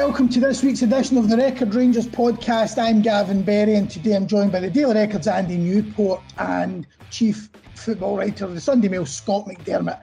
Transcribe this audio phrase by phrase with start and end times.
[0.00, 2.82] welcome to this week's edition of the Record Rangers podcast.
[2.82, 7.50] I'm Gavin Berry, and today I'm joined by the Daily Record's Andy Newport and Chief
[7.74, 10.00] Football Writer of the Sunday Mail, Scott McDermott.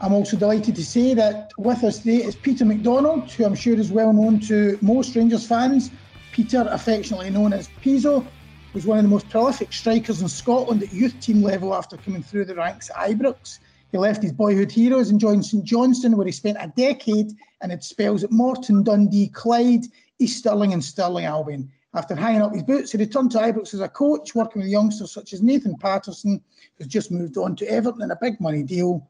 [0.00, 3.78] I'm also delighted to say that with us today is Peter MacDonald, who I'm sure
[3.78, 5.92] is well known to most Rangers fans.
[6.32, 8.26] Peter, affectionately known as Pizzo,
[8.74, 12.24] was one of the most prolific strikers in Scotland at youth team level after coming
[12.24, 13.60] through the ranks at Ibrox.
[13.92, 17.72] He left his boyhood heroes and joined St Johnstone, where he spent a decade and
[17.72, 19.84] it spells at Morton, Dundee, Clyde,
[20.18, 21.70] East Stirling, and Stirling Albion.
[21.94, 25.12] After hanging up his boots, he returned to Ibrox as a coach, working with youngsters
[25.12, 26.42] such as Nathan Patterson,
[26.76, 29.08] who's just moved on to Everton in a big money deal.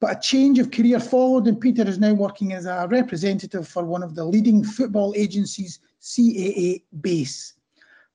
[0.00, 3.84] But a change of career followed, and Peter is now working as a representative for
[3.84, 7.54] one of the leading football agencies, CAA Base.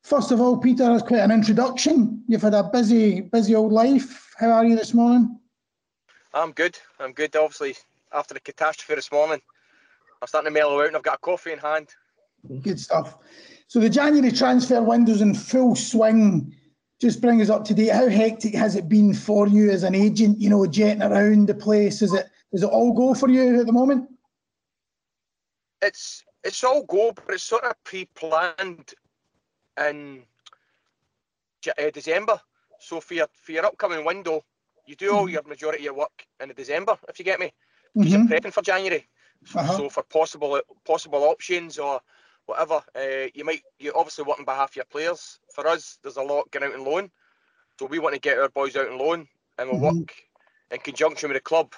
[0.04, 2.24] First of all, Peter, that's quite an introduction.
[2.28, 4.34] You've had a busy, busy old life.
[4.38, 5.38] How are you this morning?
[6.34, 6.78] I'm good.
[7.00, 7.36] I'm good.
[7.36, 7.76] Obviously,
[8.14, 9.42] after the catastrophe this morning,
[10.24, 11.90] I'm starting to mellow out and I've got a coffee in hand.
[12.62, 13.18] Good stuff.
[13.68, 16.56] So the January transfer window's in full swing.
[17.02, 17.92] Just bring us up to date.
[17.92, 20.40] How hectic has it been for you as an agent?
[20.40, 22.02] You know, jetting around the place.
[22.02, 24.10] Is it does it all go for you at the moment?
[25.82, 28.94] It's it's all go, but it's sort of pre-planned
[29.78, 30.24] in
[31.68, 32.40] uh, December.
[32.80, 34.46] So for your for your upcoming window,
[34.86, 35.34] you do all mm-hmm.
[35.34, 37.52] your majority of your work in December, if you get me,
[37.94, 38.32] because mm-hmm.
[38.32, 39.06] you're prepping for January.
[39.46, 39.78] So, uh-huh.
[39.78, 42.02] so, for possible possible options or
[42.46, 45.40] whatever, uh, you might you obviously work on behalf of your players.
[45.54, 47.12] For us, there's a lot getting out in loan,
[47.80, 49.28] so we want to get our boys out in loan,
[49.58, 50.00] and we'll mm-hmm.
[50.00, 50.14] work
[50.72, 51.74] in conjunction with the club,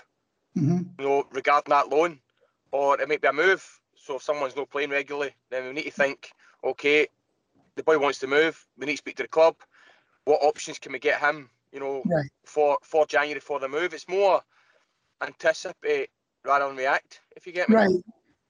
[0.58, 0.82] mm-hmm.
[1.00, 2.20] you know, regarding that loan,
[2.72, 3.66] or it might be a move.
[3.96, 6.30] So if someone's not playing regularly, then we need to think,
[6.64, 7.08] okay,
[7.76, 8.64] the boy wants to move.
[8.78, 9.56] We need to speak to the club.
[10.26, 11.50] What options can we get him?
[11.76, 12.30] you know, right.
[12.46, 13.94] for for January for the move.
[13.94, 14.42] It's more
[15.22, 16.10] anticipate
[16.46, 17.22] rather than react.
[17.36, 17.76] If you get me.
[17.76, 17.96] Right.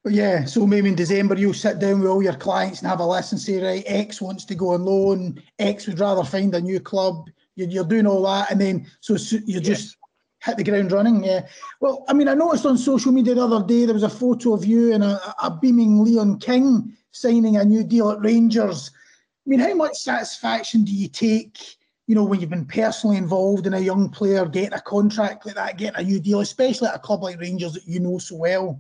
[0.08, 3.06] Yeah, so maybe in December you'll sit down with all your clients and have a
[3.06, 6.62] list and say, right, X wants to go on loan, X would rather find a
[6.62, 7.28] new club.
[7.56, 9.96] You're, you're doing all that, and then so you just yes.
[10.44, 11.24] hit the ground running.
[11.24, 11.48] Yeah.
[11.82, 14.54] Well, I mean, I noticed on social media the other day there was a photo
[14.54, 18.92] of you and a, a beaming Leon King signing a new deal at Rangers.
[18.94, 21.78] I mean, how much satisfaction do you take?
[22.08, 25.56] You know, when you've been personally involved in a young player getting a contract like
[25.56, 28.36] that, getting a new deal, especially at a club like Rangers that you know so
[28.36, 28.80] well?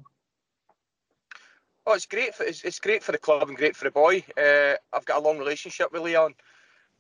[1.87, 2.35] Oh, it's great.
[2.35, 4.23] For, it's, it's great for the club and great for the boy.
[4.37, 6.35] Uh, I've got a long relationship with Leon.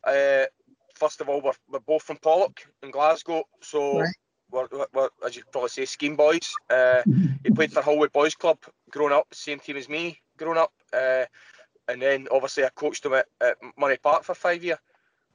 [0.03, 0.45] Uh,
[0.95, 4.15] first of all, we're, we're both from Pollok in Glasgow, so right.
[4.51, 6.53] we're, we're, as you probably say, scheme boys.
[6.69, 7.03] Uh,
[7.43, 8.59] he played for Holwood Boys Club
[8.89, 10.73] growing up, same team as me growing up.
[10.91, 11.25] Uh,
[11.87, 14.79] and then obviously I coached him at, at Murray Park for five years.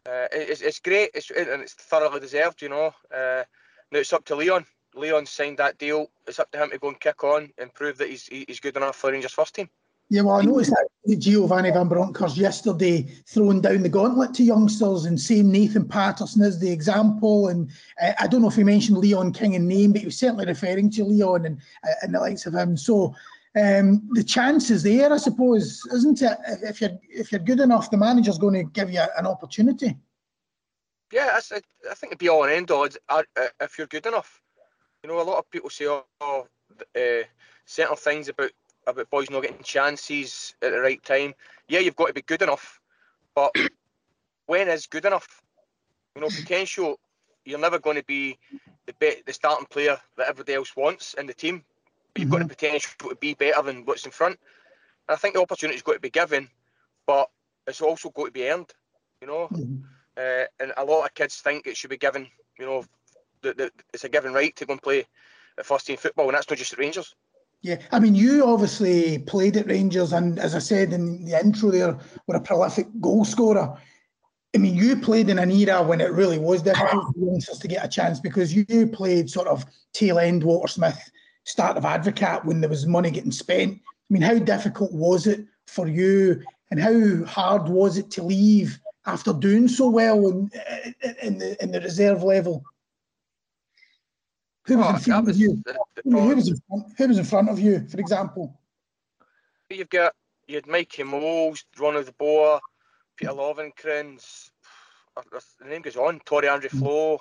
[0.06, 2.94] Uh, it's, it's great it's, and it's thoroughly deserved, you know.
[3.14, 3.44] Uh,
[3.92, 4.64] now it's up to Leon.
[4.94, 6.10] Leon signed that deal.
[6.26, 8.76] It's up to him to go and kick on and prove that he's he's good
[8.76, 9.68] enough for Rangers first team.
[10.12, 10.72] Yeah, well, I noticed
[11.04, 16.42] that Giovanni Van Bronckhorst yesterday throwing down the gauntlet to youngsters and saying Nathan Patterson
[16.42, 17.46] is the example.
[17.46, 17.70] And
[18.02, 20.46] uh, I don't know if he mentioned Leon King in name, but he was certainly
[20.46, 22.76] referring to Leon and, uh, and the likes of him.
[22.76, 23.14] So
[23.56, 26.38] um, the chance is there, I suppose, isn't it?
[26.62, 29.96] If you're if you're good enough, the manager's going to give you an opportunity.
[31.12, 31.56] Yeah, I,
[31.90, 33.22] I think it'd be all end all uh,
[33.60, 34.40] if you're good enough.
[35.02, 36.46] You know, a lot of people say, "Oh,
[36.96, 37.24] uh,
[37.64, 38.52] certain things about
[38.86, 41.34] about boys not getting chances at the right time."
[41.66, 42.80] Yeah, you've got to be good enough,
[43.34, 43.52] but
[44.46, 45.42] when is good enough?
[46.14, 47.00] You know, potential.
[47.44, 48.38] You're never going to be
[48.86, 48.94] the
[49.26, 51.64] the starting player that everybody else wants in the team
[52.16, 52.38] you've mm-hmm.
[52.38, 54.38] got the potential to be better than what's in front.
[55.08, 56.48] And I think the opportunity's got to be given,
[57.06, 57.30] but
[57.66, 58.72] it's also got to be earned.
[59.20, 59.76] You know, mm-hmm.
[60.16, 62.26] uh, and a lot of kids think it should be given.
[62.58, 62.84] You know,
[63.42, 65.06] that the, it's a given right to go and play
[65.58, 67.14] at first team football, and that's not just at Rangers.
[67.62, 71.70] Yeah, I mean, you obviously played at Rangers, and as I said in the intro,
[71.70, 73.76] there were a prolific goal scorer.
[74.54, 77.68] I mean, you played in an era when it really was difficult for youngsters to
[77.68, 81.10] get a chance because you played sort of tail end Walter Smith
[81.44, 83.78] start of Advocaat when there was money getting spent.
[83.78, 88.78] I mean, how difficult was it for you, and how hard was it to leave
[89.06, 90.50] after doing so well in,
[91.22, 92.64] in the in the reserve level?
[94.66, 95.62] Who was, oh, in front was of you?
[95.64, 98.60] The, the who, was in front, who was in front of you, for example?
[99.68, 100.14] You've got
[100.46, 102.60] you had Mikey Mols, Ronald de Boer,
[103.16, 104.50] Peter Lovenkrands,
[105.60, 106.78] the name goes on, Tore Andre mm.
[106.78, 107.20] Flo,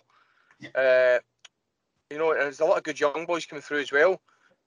[0.75, 1.19] uh,
[2.09, 4.21] you know, and there's a lot of good young boys coming through as well.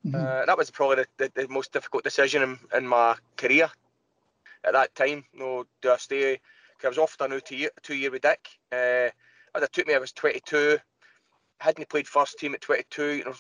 [0.07, 0.15] Mm-hmm.
[0.15, 3.71] Uh, that was probably the, the, the, most difficult decision in, in my career
[4.65, 5.25] at that time.
[5.33, 6.41] You know, do I stay?
[6.79, 8.49] Cause I was offered a new two year, two year with Dick.
[8.73, 9.11] Uh,
[9.55, 10.79] it took me, I was 22.
[11.61, 13.05] I hadn't played first team at 22.
[13.05, 13.35] You know,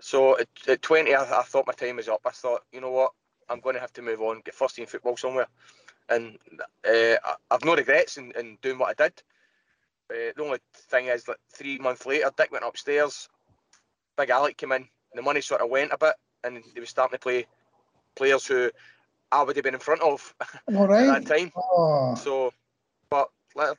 [0.00, 2.22] so at, at 20, I, I, thought my time was up.
[2.26, 3.12] I thought, you know what,
[3.48, 5.46] I'm going to have to move on, get first team football somewhere.
[6.08, 6.38] And
[6.88, 7.16] uh,
[7.50, 9.22] I've no regrets in, in doing what I did.
[10.10, 13.28] Uh, the only thing is that three months later, Dick went upstairs,
[14.16, 17.16] Big Alec came in, the money sort of went a bit, and they were starting
[17.16, 17.46] to play
[18.16, 18.70] players who
[19.30, 20.34] I would have been in front of
[20.68, 21.08] right.
[21.08, 21.52] at that time.
[21.56, 22.14] Oh.
[22.16, 22.52] So,
[23.08, 23.30] but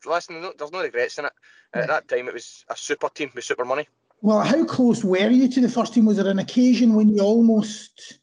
[0.06, 1.34] listen, there's no regrets in it.
[1.74, 3.88] At that time, it was a super team with super money.
[4.22, 6.06] Well, how close were you to the first team?
[6.06, 8.20] Was there an occasion when you almost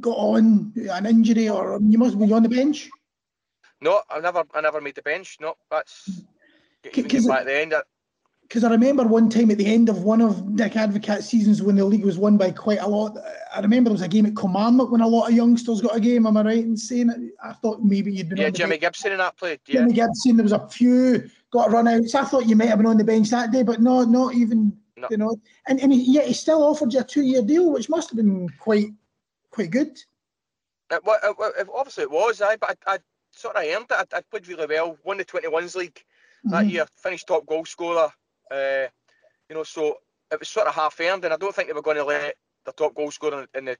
[0.00, 2.90] got on an injury, or you must be on the bench?
[3.80, 5.38] No, I never, I never made the bench.
[5.40, 6.08] No, that's
[6.82, 7.72] back at the end.
[7.72, 7.82] Uh,
[8.48, 11.76] because I remember one time at the end of one of Dick Advocaat's seasons when
[11.76, 13.14] the league was won by quite a lot.
[13.54, 16.00] I remember there was a game at Kilmarnock when a lot of youngsters got a
[16.00, 16.26] game.
[16.26, 17.34] Am I right in saying it?
[17.44, 18.38] I thought maybe you'd been.
[18.38, 18.80] Yeah, Jimmy bench.
[18.80, 19.60] Gibson in that played.
[19.66, 19.80] Yeah.
[19.80, 20.36] Jimmy Gibson.
[20.38, 22.04] There was a few got run out.
[22.04, 24.34] So I thought you might have been on the bench that day, but no, not
[24.34, 24.76] even.
[24.96, 25.08] No.
[25.10, 25.36] You know,
[25.68, 28.88] and and yet he still offered you a two-year deal, which must have been quite
[29.50, 29.96] quite good.
[30.90, 32.98] It, wa- it, it, obviously it was, I, but I, I
[33.30, 34.08] sort of earned it.
[34.12, 34.96] I, I played really well.
[35.04, 36.02] Won the 21s league
[36.44, 36.70] that Mhm.
[36.70, 36.86] year.
[36.96, 38.10] Finished top goal scorer.
[38.50, 38.86] Uh,
[39.48, 39.98] you know, so
[40.30, 42.36] it was sort of half earned, and I don't think they were going to let
[42.64, 43.78] the top goal scorer in the,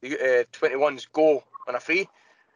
[0.00, 2.08] the uh, 21s go on a free.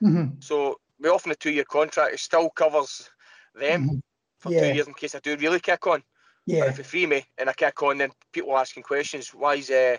[0.02, 0.42] Mhm.
[0.42, 2.14] So we often a two-year contract.
[2.14, 3.10] It still covers
[3.54, 4.02] them Mhm.
[4.38, 4.60] for Yeah.
[4.60, 6.02] two years in case I do really kick on.
[6.46, 6.64] But Yeah.
[6.70, 9.34] if they free me and I kick on, then people are asking questions.
[9.34, 9.98] Why is uh,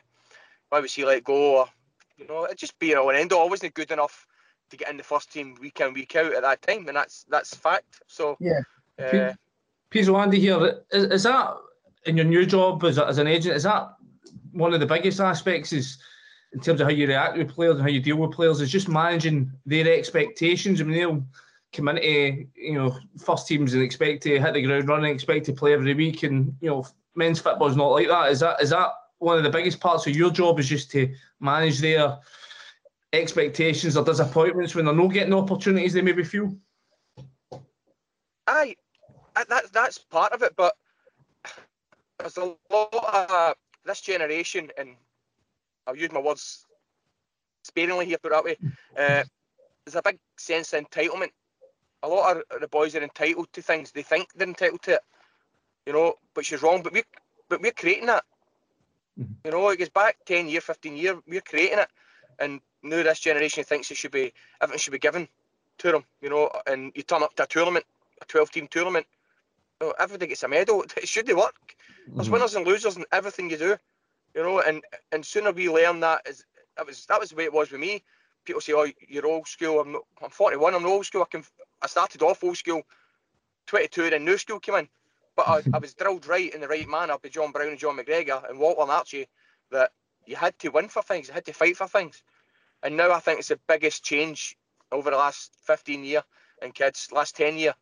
[0.69, 1.59] why was he let go?
[1.59, 1.69] Or
[2.17, 3.45] you know, it just be an end all.
[3.45, 4.25] I wasn't good enough
[4.69, 7.25] to get in the first team week in week out at that time, and that's
[7.29, 8.01] that's fact.
[8.07, 8.61] So Yeah.
[8.99, 9.33] Uh,
[10.17, 10.81] Andy here.
[10.91, 11.55] Is, is that
[12.05, 13.55] in your new job as, a, as an agent?
[13.55, 13.93] Is that
[14.51, 15.73] one of the biggest aspects?
[15.73, 15.97] Is
[16.53, 18.61] in terms of how you react with players and how you deal with players?
[18.61, 20.81] Is just managing their expectations.
[20.81, 21.23] I mean, they'll
[21.73, 25.53] come into you know first teams and expect to hit the ground running, expect to
[25.53, 26.85] play every week, and you know
[27.15, 28.31] men's football's not like that.
[28.31, 30.59] Is that is that one of the biggest parts of your job?
[30.59, 32.17] Is just to manage their
[33.13, 36.55] expectations or disappointments when they're not getting the opportunities they maybe feel.
[37.51, 37.59] aye,
[38.47, 38.75] I-
[39.47, 40.53] that that's part of it.
[40.55, 40.75] But
[42.19, 43.53] there's a lot of uh,
[43.85, 44.95] this generation, and
[45.87, 46.65] I'll use my words
[47.63, 48.57] sparingly here, put that way.
[48.97, 49.23] Uh,
[49.85, 51.31] there's a big sense of entitlement.
[52.03, 53.91] A lot of the boys are entitled to things.
[53.91, 55.01] They think they're entitled to it,
[55.85, 56.15] you know.
[56.33, 56.81] But she's wrong.
[56.81, 57.03] But we,
[57.49, 58.23] but we're creating that.
[59.19, 59.35] Mhm.
[59.43, 61.19] You know, it goes back ten year, fifteen year.
[61.27, 61.89] We're creating it,
[62.39, 65.27] and now this generation thinks it should be everything should be given
[65.79, 66.05] to them.
[66.21, 67.85] You know, and you turn up to a tournament,
[68.21, 69.05] a twelve team tournament.
[69.81, 70.83] Oh, know, everybody gets a medal.
[70.97, 71.75] It should work.
[72.07, 72.33] There's mm-hmm.
[72.33, 73.77] winners and losers in everything you do,
[74.35, 74.59] you know.
[74.59, 76.43] And and sooner we learn that is
[76.75, 78.03] that was that was the way it was with me.
[78.45, 80.75] People say, "Oh, you're old school." I'm not, I'm 41.
[80.75, 81.21] I'm not old school.
[81.21, 81.43] I can
[81.81, 82.81] I started off old school,
[83.67, 84.89] 22, and then new school came in.
[85.35, 87.97] But I, I was drilled right in the right manner by John Brown and John
[87.97, 89.29] McGregor and Walter and Archie
[89.71, 89.91] that
[90.25, 92.21] you had to win for things, you had to fight for things.
[92.83, 94.57] And now I think it's the biggest change
[94.91, 96.23] over the last 15 year
[96.61, 97.73] in kids, last 10 year,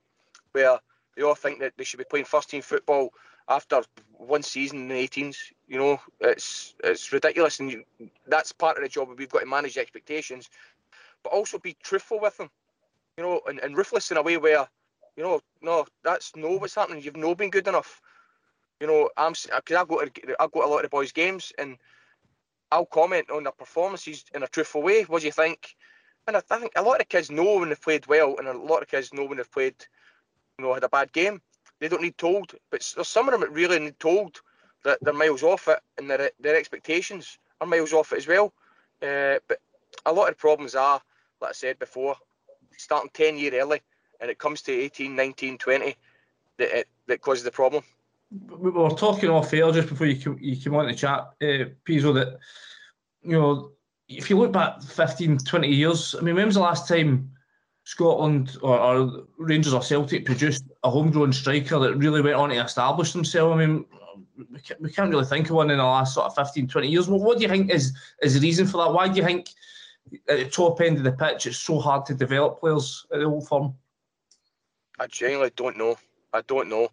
[0.51, 0.79] where
[1.17, 3.11] they all think that they should be playing first team football
[3.49, 3.81] after
[4.11, 5.37] one season in the 18s.
[5.67, 7.83] You know, it's it's ridiculous, and you,
[8.27, 9.09] that's part of the job.
[9.17, 10.49] We've got to manage expectations,
[11.23, 12.49] but also be truthful with them.
[13.17, 14.67] You know, and, and ruthless in a way where,
[15.15, 17.01] you know, no, that's no what's happening.
[17.01, 17.99] You've no been good enough.
[18.79, 21.11] You know, I'm because I go to I go to a lot of the boys'
[21.11, 21.77] games and
[22.71, 25.03] I'll comment on their performances in a truthful way.
[25.03, 25.75] What do you think?
[26.27, 28.47] And I, I think a lot of the kids know when they've played well, and
[28.47, 29.75] a lot of kids know when they've played,
[30.59, 31.41] know, had a bad game.
[31.79, 34.41] They don't need told, but there's some of them that really need told
[34.83, 38.53] that they're miles off it, and their their expectations are miles off it as well.
[39.01, 39.59] Uh, but
[40.05, 41.01] a lot of the problems are,
[41.41, 42.15] like I said before,
[42.77, 43.81] starting 10 year early,
[44.19, 45.95] and it comes to 18, 19, 20
[46.57, 47.83] that it, that causes the problem.
[48.31, 51.69] we were talking off air just before you came, you came on to chat, uh,
[51.85, 52.39] Pizzo, that,
[53.21, 53.71] you know,
[54.07, 57.29] if you look back 15, 20 years, I mean, when was the last time
[57.87, 62.55] Scotland or, or Rangers or Celtic produced a homegrown striker that really went on to
[62.57, 63.55] establish themselves?
[63.55, 63.85] I mean,
[64.81, 67.07] we can't, really think of one in the last sort of 15, 20 years.
[67.07, 68.91] Well, what do you think is, is the reason for that?
[68.91, 69.47] Why do you think
[70.27, 73.25] at the top end of the pitch it's so hard to develop players at the
[73.25, 73.73] old firm?
[74.99, 75.97] I genuinely don't know.
[76.33, 76.89] I don't know.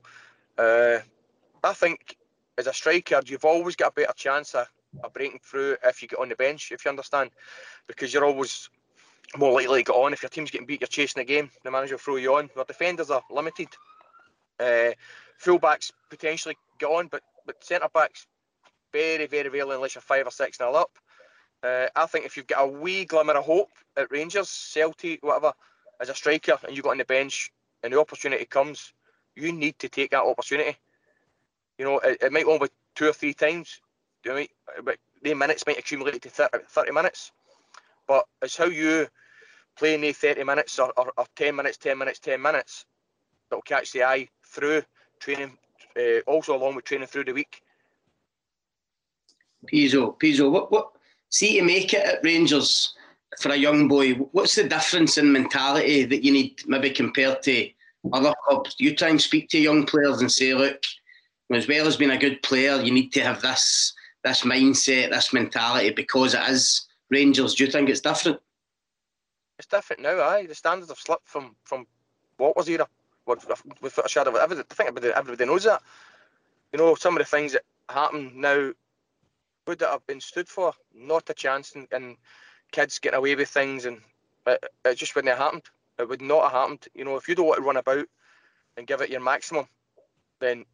[0.57, 1.01] Uh,
[1.65, 2.19] I think
[2.57, 4.71] as a striker, you've always got a better chance of,
[5.03, 7.31] of breaking through if you get on the bench, if you understand,
[7.89, 8.71] because you're always
[9.37, 10.13] more likely to get on.
[10.13, 11.51] If your team's getting beat, you're chasing the game.
[11.63, 12.51] The manager will throw you on.
[12.57, 13.69] Our defenders are limited.
[14.59, 14.93] Uh,
[15.43, 18.27] fullbacks potentially get on, but but centre backs
[18.93, 20.91] very very rarely unless you're five or six nil up.
[21.63, 25.53] Uh, I think if you've got a wee glimmer of hope at Rangers, Celtic, whatever,
[26.01, 27.51] as a striker, and you've got on the bench
[27.83, 28.93] and the opportunity comes,
[29.35, 30.77] you need to take that opportunity.
[31.79, 33.81] You know, it, it might only be two or three times,
[34.25, 34.45] you know,
[34.85, 37.33] but the minutes might accumulate to 30, 30 minutes.
[38.07, 39.07] But it's how you
[39.77, 42.87] play in the 30 minutes or, or, or 10 minutes, 10 minutes, 10 minutes
[43.51, 44.83] that'll catch the eye through
[45.21, 45.57] training,
[45.99, 47.63] uh, also along with training through the week.
[49.73, 50.91] Pizzo, Pizzo, what, what,
[51.31, 52.95] see to make it at Rangers
[53.41, 57.69] for a young boy, what's the difference in mentality that you need maybe compared to
[58.13, 58.77] other clubs?
[58.79, 60.81] You try and speak to young players and say, look,
[61.53, 63.93] as well as being a good player, you need to have this
[64.23, 67.55] this mindset, this mentality because it is Rangers.
[67.55, 68.41] Do you think it's different?
[69.59, 70.47] It's different now, aye.
[70.47, 71.87] The standards have slipped from from
[72.37, 72.89] what was era.
[73.25, 73.43] What
[73.81, 74.67] with a shadow of everything.
[74.71, 75.81] I think everybody, everybody knows that.
[76.73, 78.73] You know, some of the things that happen now
[79.67, 80.75] would that have been stood for?
[80.95, 81.75] Not a chance.
[81.75, 82.17] And, and
[82.73, 84.01] kids getting away with things, and
[84.47, 85.63] it, it just wouldn't have happened.
[85.99, 86.87] It would not have happened.
[86.95, 88.07] You know, if you don't want to run about
[88.77, 89.67] and give it your maximum,
[90.41, 90.65] then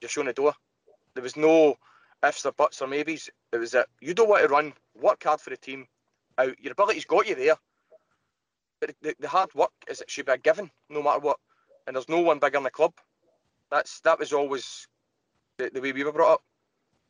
[0.00, 0.54] you're showing the door.
[1.14, 1.76] There was no
[2.26, 3.30] ifs or buts or maybes.
[3.52, 5.86] It was that you don't want to run, work hard for the team
[6.38, 6.58] out.
[6.60, 7.56] Your ability's got you there.
[8.80, 11.38] But the, the hard work is it should be a given, no matter what.
[11.86, 12.92] And there's no one bigger in the club.
[13.70, 14.86] That's that was always
[15.58, 16.42] the, the way we were brought up.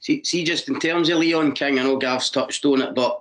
[0.01, 3.21] See, see, just in terms of Leon King, I know Gav's touched on it, but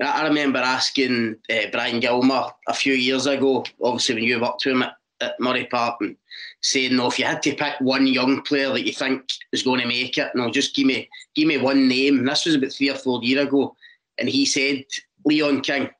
[0.00, 4.74] I remember asking uh, Brian Gilmour a few years ago, obviously when you worked with
[4.74, 6.16] him at, at Murray Park, and
[6.60, 9.80] saying, "No, if you had to pick one young player that you think is going
[9.80, 12.72] to make it, no, just give me give me one name." And this was about
[12.72, 13.76] three or four years ago,
[14.18, 14.84] and he said
[15.24, 15.90] Leon King.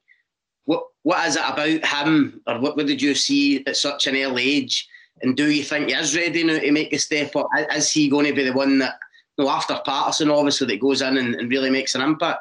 [0.65, 4.17] What what is it about him, or what, what did you see at such an
[4.17, 4.89] early age?
[5.23, 7.49] And do you think he is ready now to make a step up?
[7.75, 8.95] Is he going to be the one that,
[9.37, 12.41] you know, after Patterson, obviously, that goes in and, and really makes an impact?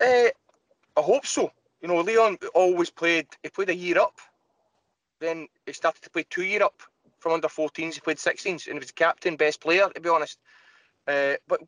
[0.00, 0.28] Uh,
[0.96, 1.50] I hope so.
[1.82, 3.26] You know, Leon always played.
[3.42, 4.18] He played a year up.
[5.20, 6.80] Then he started to play two year up
[7.18, 7.94] from under 14s.
[7.94, 9.88] He played 16s, and he was captain, best player.
[9.92, 10.38] To be honest,
[11.08, 11.60] uh, but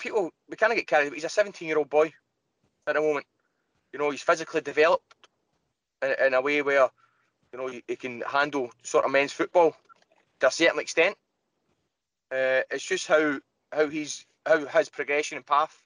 [0.00, 1.12] people we kind of get carried.
[1.12, 2.12] He's a 17 year old boy
[2.86, 3.26] at the moment.
[3.92, 5.14] You know, he's physically developed
[6.02, 6.88] in, in a way where
[7.52, 9.76] you know he, he, can handle sort of men's football
[10.40, 11.16] to a certain extent.
[12.32, 13.38] Uh, it's just how
[13.70, 15.76] how he's how his progression and path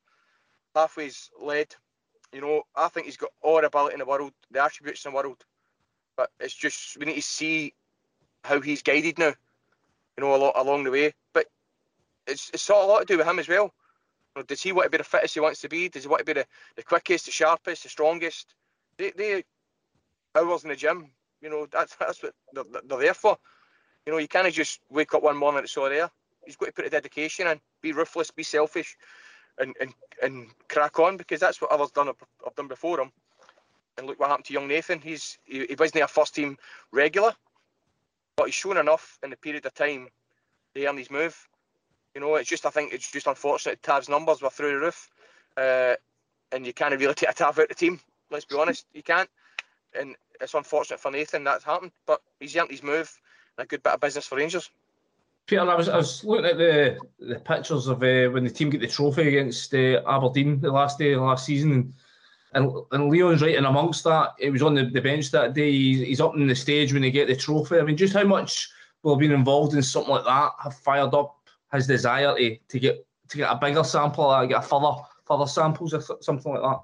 [0.72, 1.74] pathways led
[2.32, 5.12] you know, I think he's got all the ability in the world, the attributes in
[5.12, 5.44] the world,
[6.16, 7.74] but it's just we need to see
[8.44, 9.34] how he's guided now.
[10.16, 11.14] You know, a lot along the way.
[11.32, 11.46] But
[12.26, 13.72] it's it's got a lot to do with him as well.
[14.34, 15.88] You know, does he want to be the fittest he wants to be?
[15.88, 16.46] Does he want to be the,
[16.76, 18.54] the quickest, the sharpest, the strongest?
[18.98, 19.44] They they
[20.34, 21.10] hours in the gym.
[21.40, 23.36] You know, that's that's what they're, they're there for.
[24.06, 26.10] You know, you can't just wake up one morning and it's all there.
[26.44, 28.96] He's got to put the dedication in, be ruthless, be selfish,
[29.58, 33.12] and, and, and crack on because that's what others done have done before him.
[33.98, 35.00] And look what happened to young Nathan.
[35.00, 36.56] He's he, he wasn't a first team
[36.92, 37.32] regular,
[38.36, 40.08] but he's shown enough in the period of time
[40.74, 41.36] to earn his move.
[42.14, 45.10] You know, it's just I think it's just unfortunate Tav's numbers were through the roof,
[45.56, 45.94] uh,
[46.52, 48.00] and you can't really take a Tav out the team.
[48.30, 49.28] Let's be honest, you can't.
[49.98, 53.18] And it's unfortunate for Nathan that's happened, but he's earned his move.
[53.58, 54.70] And a good bit of business for Rangers.
[55.46, 58.70] Peter, I was, I was looking at the the pictures of uh, when the team
[58.70, 61.92] get the trophy against uh, Aberdeen the last day of last season,
[62.54, 64.34] and, and, Leon's right in amongst that.
[64.38, 65.72] He was on the, the bench that day.
[65.72, 67.78] He's, he's up on the stage when they get the trophy.
[67.78, 68.70] I mean, just how much
[69.02, 71.36] will being involved in something like that have fired up
[71.72, 74.92] his desire to, to get to get a bigger sample, or get a further
[75.24, 76.80] further samples or something like that.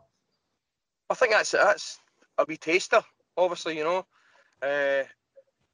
[1.11, 2.01] I think that's that's
[2.39, 3.03] a wee taster.
[3.37, 4.07] Obviously, you know.
[4.61, 5.05] Uh,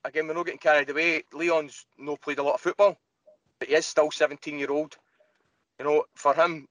[0.04, 1.24] again, we're not getting carried away.
[1.32, 2.98] Leon's no played a lot of football,
[3.58, 4.96] but he is still 17 year old.
[5.78, 6.68] You know, for him,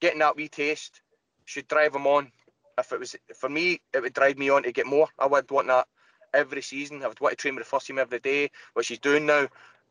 [0.00, 1.02] getting that wee taste
[1.44, 2.32] should drive him on.
[2.78, 5.08] If it was for me, it would drive me on to get more.
[5.18, 5.86] I would want that
[6.34, 7.02] every season.
[7.02, 9.48] I would want to train with the first team every day, which he's doing now.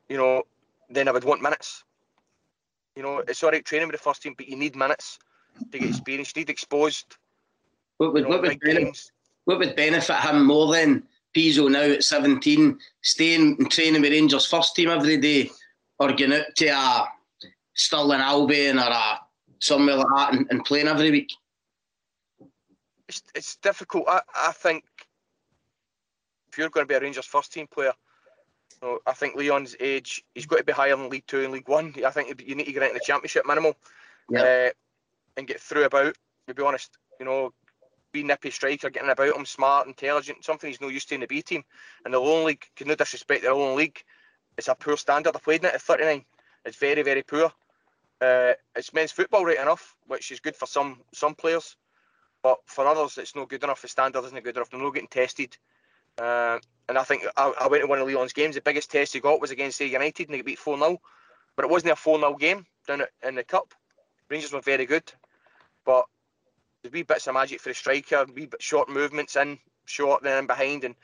[0.09, 0.43] You know,
[0.89, 1.83] then I would want minutes.
[2.95, 5.19] You know, it's all right training with the first team, but you need minutes
[5.71, 6.33] to get experience.
[6.35, 7.17] You need exposed.
[7.97, 9.11] What would, you know, what, would benefit,
[9.45, 11.03] what would benefit him more then?
[11.35, 15.49] Pizzo now at 17, staying and training with Rangers first team every day,
[15.99, 17.07] or going out to a
[17.73, 19.19] Stirling Albion or a
[19.59, 21.31] somewhere like that and, and playing every week?
[23.07, 24.05] It's, it's difficult.
[24.07, 24.83] I, I think
[26.51, 27.93] if you're going to be a Rangers first team player,
[28.81, 31.53] you know, I think Leon's age, he's got to be higher than League Two and
[31.53, 31.93] League One.
[32.05, 33.75] I think you need to get into the Championship minimal
[34.29, 34.41] yeah.
[34.41, 34.69] uh,
[35.37, 36.15] and get through about.
[36.47, 37.51] To be honest, you know,
[38.23, 41.41] nippy striker, getting about him, smart, intelligent, something he's no used to in the B
[41.41, 41.63] team.
[42.05, 44.03] And the Lowland League, can no disrespect the Lowland League,
[44.57, 45.33] it's a poor standard.
[45.33, 46.25] Played in it at 39.
[46.65, 47.51] It's very, very poor.
[48.19, 51.75] Uh, it's men's football right enough, which is good for some some players,
[52.41, 53.83] but for others, it's not good enough.
[53.83, 54.71] The standard isn't good enough.
[54.71, 55.55] They're not getting tested.
[56.17, 56.57] Uh,
[56.89, 58.55] and I think I, I, went to one of Leon's games.
[58.55, 60.99] The biggest test he got was against United, and they beat 4 0.
[61.55, 63.73] But it wasn't a 4 0 game down in the Cup.
[64.29, 65.03] Rangers were very good,
[65.85, 66.05] but
[66.89, 70.47] wee bits of magic for the striker, wee bit short movements in, short, then in
[70.47, 70.83] behind.
[70.83, 70.95] And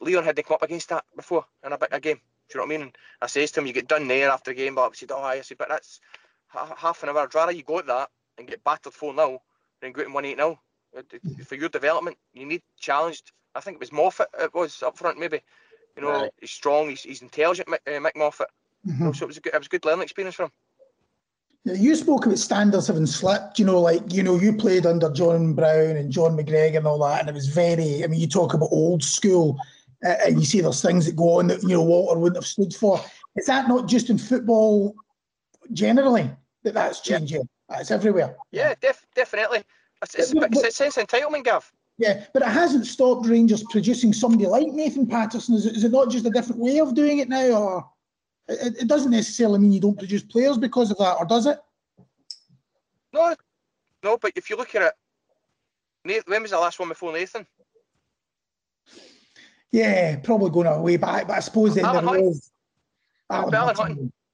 [0.00, 2.20] Leon had to come up against that before in a, bit, a game.
[2.48, 2.82] Do you know what I mean?
[2.82, 5.10] And I says to him, you get done there after the game, but I said,
[5.12, 6.00] oh, I said, but that's
[6.48, 7.18] half an hour.
[7.18, 9.42] I'd rather you go at that and get battered 4 0
[9.80, 10.60] than go at 1 8 0.
[11.44, 13.32] For your development, you need challenged.
[13.54, 15.42] I think it was Moffat, it was up front, maybe.
[15.96, 16.30] You know, right.
[16.40, 18.48] he's strong, he's, he's intelligent, Mick, uh, Mick Moffat.
[18.86, 19.12] Mm-hmm.
[19.12, 20.52] So it was, a good, it was a good learning experience for him.
[21.64, 25.52] You spoke about standards having slipped, you know, like, you know, you played under John
[25.52, 28.54] Brown and John McGregor and all that, and it was very, I mean, you talk
[28.54, 29.58] about old school,
[30.06, 32.46] uh, and you see there's things that go on that, you know, Walter wouldn't have
[32.46, 33.00] stood for.
[33.36, 34.94] Is that not just in football
[35.72, 36.30] generally
[36.62, 37.40] that that's changing?
[37.40, 37.76] Yeah.
[37.76, 38.34] That's everywhere.
[38.50, 39.62] Yeah, def- definitely.
[40.02, 41.70] It's, it's, but, it's a sense of entitlement, Gav.
[41.98, 45.56] Yeah, but it hasn't stopped Rangers producing somebody like Nathan Patterson.
[45.56, 47.90] Is it, is it not just a different way of doing it now, or
[48.48, 51.58] it, it doesn't necessarily mean you don't produce players because of that, or does it?
[53.12, 53.34] No,
[54.02, 54.16] no.
[54.16, 54.94] But if you look at
[56.04, 57.46] it, when was the last one before Nathan?
[59.70, 62.50] Yeah, probably going away back, but I suppose then there was.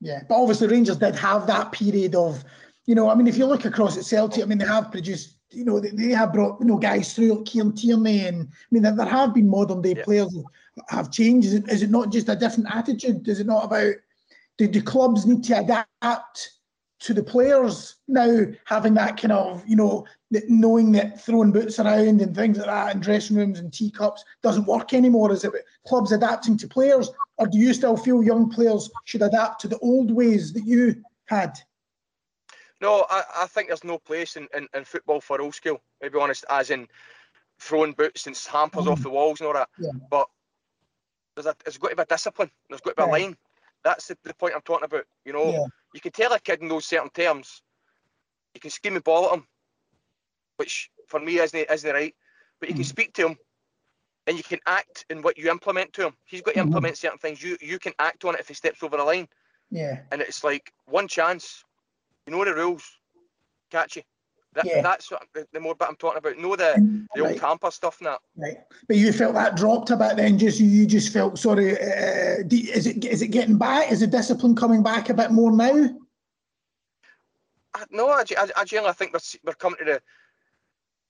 [0.00, 2.44] Yeah, but obviously Rangers did have that period of,
[2.84, 5.38] you know, I mean, if you look across at Celtic, I mean, they have produced,
[5.50, 8.66] you know, they, they have brought, you know, guys through like Kieran Tierney, and I
[8.70, 10.04] mean, there, there have been modern day yeah.
[10.04, 10.36] players
[10.88, 11.48] have changed.
[11.48, 13.26] Is it, is it not just a different attitude?
[13.26, 13.94] Is it not about
[14.58, 16.50] do, do clubs need to adapt
[17.00, 20.06] to the players now having that kind of, you know,
[20.48, 24.66] knowing that throwing boots around and things like that in dressing rooms and teacups doesn't
[24.66, 25.30] work anymore?
[25.30, 25.52] Is it
[25.86, 27.10] clubs adapting to players?
[27.36, 31.02] Or do you still feel young players should adapt to the old ways that you
[31.26, 31.58] had?
[32.80, 36.10] No, I, I think there's no place in, in, in, football for old school, to
[36.10, 36.86] be honest, as in
[37.58, 38.92] throwing boots and hampers mm.
[38.92, 39.68] off the walls and all that.
[39.78, 39.90] Yeah.
[40.10, 40.26] But
[41.34, 43.36] there's a, there's got to be a discipline, there's got to be a line.
[43.84, 45.04] That's the, the, point I'm talking about.
[45.24, 45.66] You know, yeah.
[45.92, 47.62] you can tell a kid in those certain terms,
[48.54, 49.46] you can scheme a ball at him,
[50.56, 52.14] which for me isn't isn't right.
[52.60, 52.78] But you mm.
[52.78, 53.36] can speak to him,
[54.26, 56.14] and you can act in what you implement to him.
[56.24, 56.68] He's got to mm-hmm.
[56.68, 57.42] implement certain things.
[57.42, 59.28] You you can act on it if he steps over the line.
[59.70, 60.00] Yeah.
[60.12, 61.64] And it's like one chance.
[62.26, 62.84] You know the rules.
[63.70, 64.02] Catch you.
[64.54, 64.82] That, yeah.
[64.82, 66.38] That's what, the, more bit I'm talking about.
[66.38, 67.32] No, the the right.
[67.32, 68.20] old hamper stuff and that.
[68.36, 68.58] Right.
[68.86, 70.38] But you felt that dropped a bit then.
[70.38, 71.72] Just you just felt sorry.
[71.72, 73.90] Uh, is it is it getting back?
[73.90, 75.90] Is the discipline coming back a bit more now?
[77.74, 80.02] I, no, I, I, I generally think we're we're coming to the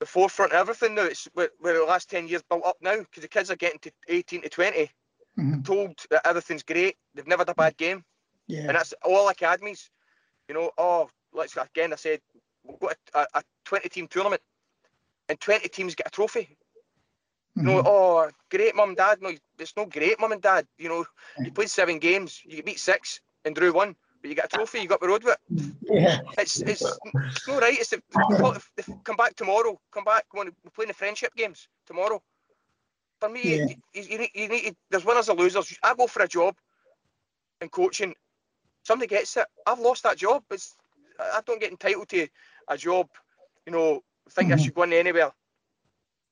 [0.01, 1.05] the forefront of everything now.
[1.05, 3.81] It's where, where the last ten years built up now because the kids are getting
[3.81, 4.91] to 18 to 20,
[5.39, 5.63] mm-hmm.
[5.63, 6.97] told that everything's great.
[7.15, 8.05] They've never had a bad game.
[8.47, 8.61] Yeah.
[8.61, 9.91] And that's all academies.
[10.49, 11.93] You know, oh, let's again.
[11.93, 12.21] I said
[12.65, 14.43] we've got a, a 20 team tournament
[15.29, 16.57] and 20 teams get a trophy.
[17.57, 17.69] Mm-hmm.
[17.69, 19.19] You know, oh, great mum and dad.
[19.21, 20.67] No, it's not great mum and dad.
[20.79, 21.05] You know,
[21.39, 24.81] you played seven games, you beat six and drew one, but you get a trophy,
[24.81, 25.75] you got the road with it.
[25.83, 26.19] Yeah.
[26.39, 27.79] It's, it's, it's not right.
[27.79, 28.03] It's the,
[29.05, 29.79] come back tomorrow.
[29.93, 30.25] Come back.
[30.33, 32.23] We're playing the friendship games tomorrow.
[33.21, 33.67] For me, yeah.
[33.93, 35.77] you, you, need, you need, there's winners and losers.
[35.83, 36.57] I go for a job
[37.61, 38.15] in coaching.
[38.83, 39.47] Somebody gets it.
[39.67, 40.43] I've lost that job.
[40.51, 40.75] It's,
[41.21, 42.27] I don't get entitled to
[42.69, 43.09] a job,
[43.67, 44.61] you know, think mm-hmm.
[44.61, 45.33] I should go in anywhere.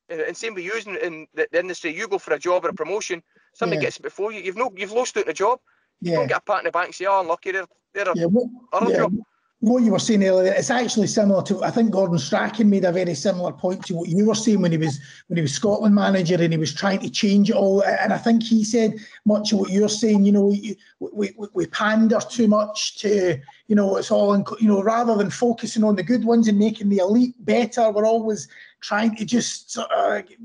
[0.09, 2.75] And same with using in the, the, industry, you go for a job or a
[2.75, 3.23] promotion,
[3.55, 3.85] somebody yeah.
[3.87, 4.41] gets it before you.
[4.41, 5.61] You've no, you've lost out in a job.
[6.01, 8.17] You don't get a pat in the back and say, "Oh, unlucky, they're, they're a,
[8.17, 8.49] yeah, what,
[8.89, 8.97] yeah.
[8.97, 9.15] job."
[9.63, 11.63] What you were saying earlier, it's actually similar to.
[11.63, 14.73] I think Gordon Strachan made a very similar point to what you were saying when
[14.73, 14.99] he was
[15.29, 17.81] when he was Scotland manager and he was trying to change it all.
[17.85, 20.25] And I think he said much of what you're saying.
[20.25, 24.67] You know, we we, we pander too much to you know it's all in, you
[24.67, 27.89] know rather than focusing on the good ones and making the elite better.
[27.93, 28.49] We're always
[28.81, 30.39] trying to just of, you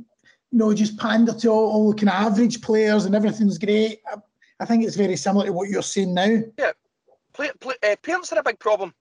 [0.52, 4.00] know just pander to all, all kind of average players and everything's great.
[4.14, 4.18] I,
[4.60, 6.44] I, think it's very similar to what you're saying now.
[6.60, 6.72] Yeah,
[7.40, 8.94] uh, parents are a big problem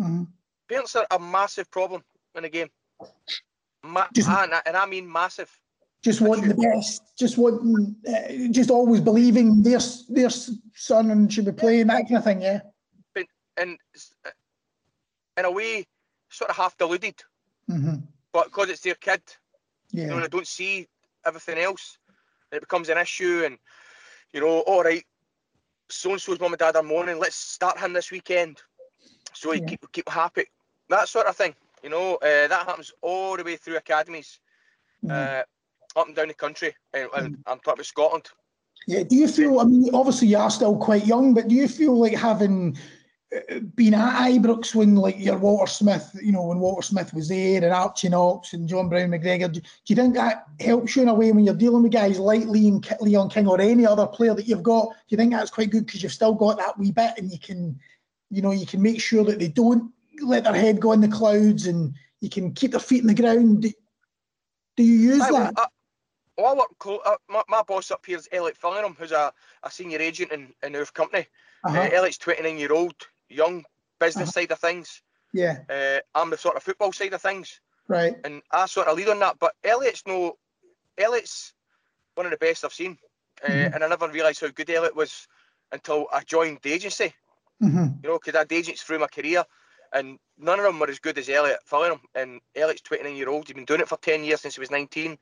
[0.00, 0.22] Mm-hmm.
[0.68, 2.02] Parents are a massive problem
[2.34, 2.68] in the game.
[3.82, 5.50] Ma- just, and, I, and, I, mean massive.
[6.02, 11.44] Just wanting the best, just wanting, uh, just always believing their their son and should
[11.44, 12.42] be playing that kind of thing.
[12.42, 12.60] Yeah.
[13.14, 13.78] But and
[15.36, 15.86] in a way,
[16.30, 17.16] sort of half deluded.
[17.70, 17.96] Mm-hmm.
[18.32, 19.22] But because it's their kid,
[19.90, 20.04] yeah.
[20.04, 20.86] you know, and they don't see
[21.26, 21.98] everything else,
[22.52, 23.42] it becomes an issue.
[23.44, 23.58] And
[24.32, 25.04] you know, all right,
[25.90, 27.18] so and so's mum and dad are mourning.
[27.18, 28.62] Let's start him this weekend
[29.32, 29.68] so you yeah.
[29.68, 30.44] keep keep happy,
[30.88, 31.54] that sort of thing.
[31.82, 34.38] You know, uh, that happens all the way through academies,
[35.04, 35.10] mm.
[35.10, 35.42] uh,
[35.98, 37.40] up and down the country, and, and mm.
[37.46, 38.28] I'm talking about Scotland.
[38.86, 39.02] Yeah.
[39.02, 39.60] Do you feel?
[39.60, 42.76] I mean, obviously you are still quite young, but do you feel like having
[43.34, 47.28] uh, been at Ibrox when like your Walter Smith, you know, when Walter Smith was
[47.28, 51.02] there and Archie Knox and John Brown McGregor, do, do, you think that helps you
[51.02, 54.06] in a way when you're dealing with guys like Leon, Leon King or any other
[54.06, 54.88] player that you've got?
[54.88, 57.38] Do you think that's quite good because you've still got that wee bit and you
[57.38, 57.78] can
[58.30, 61.08] you know, you can make sure that they don't let their head go in the
[61.08, 63.62] clouds and you can keep their feet in the ground.
[63.62, 63.72] Do,
[64.76, 65.54] do you use I, that?
[65.56, 65.66] I,
[66.38, 69.70] well, I work uh, my, my boss up here is Elliot Fillingham, who's a, a
[69.70, 71.26] senior agent in, in our company.
[71.64, 71.78] Uh-huh.
[71.80, 72.94] Uh, Elliot's 29 year old,
[73.28, 73.64] young
[73.98, 74.40] business Uh-huh.
[74.40, 75.02] side of things.
[75.32, 78.16] yeah, Uh, I'm the sort of football side of things, right.
[78.24, 79.38] and I sort of lead on that.
[79.38, 80.38] But Elliot's no,
[80.96, 81.52] Elliot's
[82.14, 82.98] one of the best I've seen,
[83.44, 83.74] uh, Mhm.
[83.74, 85.26] and I never realised how good Elliot was
[85.72, 87.14] until I joined the agency.
[87.60, 89.44] Hmm You know, because I had agents through my career,
[89.92, 92.00] and none of them were as good as Elliot Fillingham.
[92.14, 93.46] And Elliot's 29 year old.
[93.46, 95.18] He's been doing it for 10 years since he was 19.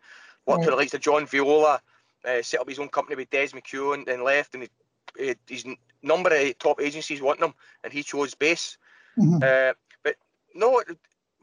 [0.47, 1.81] Worked for the likes of John Viola,
[2.25, 4.55] uh, set up his own company with Des McHugh, and then left.
[4.55, 4.71] And he,
[5.19, 5.65] he, his
[6.03, 8.79] number of top agencies wanting him, and he chose base.
[9.17, 9.73] hmm Uh,
[10.03, 10.17] but
[10.55, 10.83] no,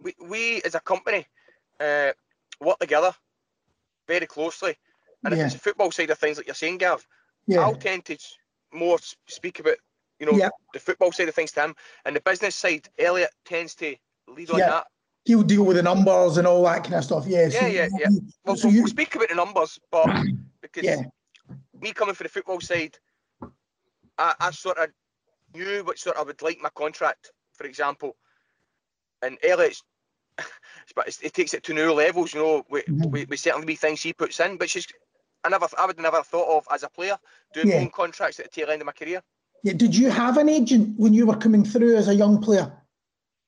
[0.01, 1.27] we, we as a company
[1.79, 2.12] uh,
[2.62, 3.13] work together
[4.08, 4.77] very closely.
[5.23, 5.39] And Yeah.
[5.39, 7.05] if it's the football side of things, like you're saying, Gav,
[7.47, 8.17] Yeah, I'll tend to
[8.71, 9.77] more speak about,
[10.19, 10.49] you know, Yeah.
[10.73, 11.75] the football side of things to him,
[12.06, 13.95] and the business side, Elliot tends to
[14.28, 14.69] lead on Yeah.
[14.69, 14.88] that.
[15.28, 17.25] he'll deal with the numbers and all that kind of stuff.
[17.25, 18.10] Yeah, so Yeah, yeah,
[18.43, 20.06] Well, so we'll, you, speak about the numbers, but
[20.62, 21.01] because yeah,
[21.82, 22.95] me coming for the football side,
[24.19, 24.91] I, I sort of
[25.56, 28.15] knew what sort of would like my contract, for example,
[29.23, 29.82] and Elliot's.
[30.95, 32.63] But it takes it to new levels, you know.
[32.69, 33.10] We, Mhm.
[33.12, 34.86] we, we certainly be things he puts in, but she's
[35.43, 37.17] I never I would never thought of as a player
[37.54, 37.78] doing Yeah.
[37.78, 39.23] my own contracts at the tail end of my career.
[39.65, 39.73] Yeah.
[39.73, 42.71] Did you have an agent when you were coming through as a young player?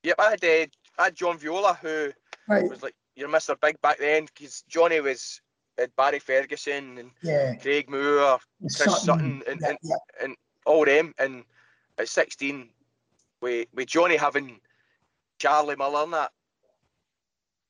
[0.03, 0.65] Yep, I had uh,
[0.99, 2.11] I had John Viola who
[2.49, 2.67] Right.
[2.69, 3.55] was like you're Mr.
[3.61, 5.41] Big back then because Johnny was
[5.77, 7.53] had Barry Ferguson and Yeah.
[7.55, 8.39] Craig Moore,
[8.75, 10.33] Chris Sutton and- yeah, and- yeah.
[10.65, 11.13] all them.
[11.19, 11.43] And
[11.99, 12.69] at 16,
[13.41, 14.59] with with Johnny having
[15.39, 16.31] Charlie Miller and that,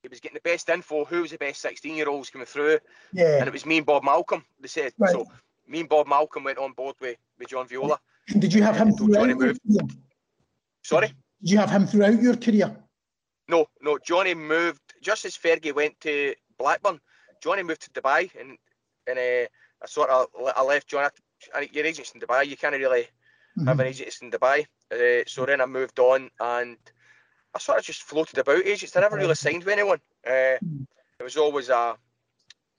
[0.03, 1.03] he was getting the best info.
[1.05, 2.79] Who was the best 16 year olds coming through?
[3.11, 3.39] yeah.
[3.39, 4.43] And it was me and Bob Malcolm.
[4.61, 5.11] They said Right.
[5.11, 5.25] so.
[5.69, 7.99] Me and Bob Malcolm went on board with, with John Viola.
[8.29, 9.53] And Did you have him throughout your career?
[10.83, 11.07] Sorry.
[11.41, 12.75] Did you have him throughout your career?
[13.47, 13.97] No, no.
[13.99, 16.99] Johnny moved just as Fergie went to Blackburn.
[17.41, 18.57] Johnny moved to Dubai, and
[19.07, 19.47] and uh,
[19.81, 21.09] I sort of I left Johnny.
[21.71, 22.45] Your agent's in Dubai.
[22.47, 23.07] You can't really
[23.65, 23.79] have Mhm.
[23.79, 24.65] an agent in Dubai.
[24.91, 26.77] Uh, so then I moved on, and
[27.55, 28.95] I sort of just floated about agents.
[28.95, 30.01] I never really signed with anyone.
[30.25, 30.85] Uh, Mm.
[31.19, 31.97] it was always a,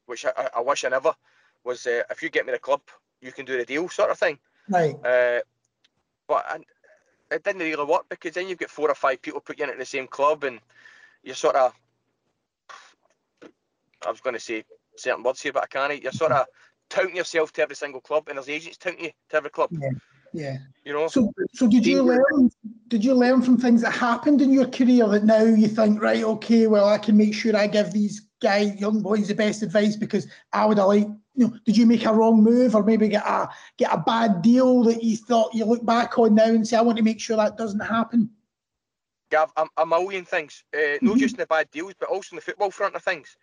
[0.07, 1.15] which I, I- I wish I never
[1.65, 1.87] was.
[1.87, 2.83] Uh, if you get me the club,
[3.23, 4.39] you can do the deal, sort of thing.
[4.69, 4.95] Right.
[5.05, 5.41] Uh,
[6.27, 6.59] but I,
[7.31, 9.77] it didn't really work because then you've got four or five people put you into
[9.77, 10.61] the same club, and
[11.23, 11.73] you're sort of.
[14.07, 14.65] I was going to say
[14.97, 16.03] certain words here, but I can't.
[16.03, 16.47] You're sort of
[16.89, 19.71] touting yourself to every single club, and there's agents touting you to every club.
[20.33, 20.59] Yeah.
[20.85, 21.09] You know.
[21.09, 22.51] So, so did you learn?
[22.89, 26.23] Did you learn from things that happened in your career that now you think, right?
[26.23, 29.97] Okay, well, I can make sure I give these guys, young boys, the best advice
[29.97, 31.11] because I would have liked.
[31.39, 34.43] You know, did you make a wrong move or maybe get a get a bad
[34.43, 37.21] deal that you thought you look back on now and say, I want to make
[37.21, 38.31] sure that doesn't happen?
[39.31, 40.65] Gav, a, a million things.
[40.75, 41.19] Uh, not Mhm.
[41.21, 43.37] just in the bad deals, but also in the football front of things.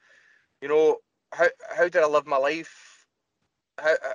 [0.61, 0.97] You know,
[1.31, 3.07] how how did I live my life?
[3.77, 4.13] How uh,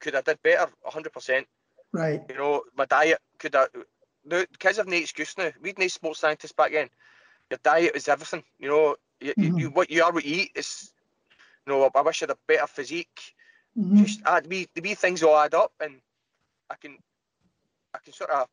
[0.00, 0.72] could I did better?
[0.84, 1.46] hundred percent.
[1.92, 2.22] Right.
[2.28, 3.66] You know, my diet could I.
[4.24, 5.52] No, kids have no excuse now.
[5.62, 6.90] We had no sports scientists back then.
[7.48, 8.42] Your diet is everything.
[8.58, 10.92] You know, you, you, you what you are, what you eat is.
[11.66, 13.34] You know, I wish I had a better physique.
[13.76, 13.98] Mhm.
[13.98, 16.00] Just add me the wee things all add up, and
[16.70, 16.98] I can,
[17.94, 18.48] I can sort of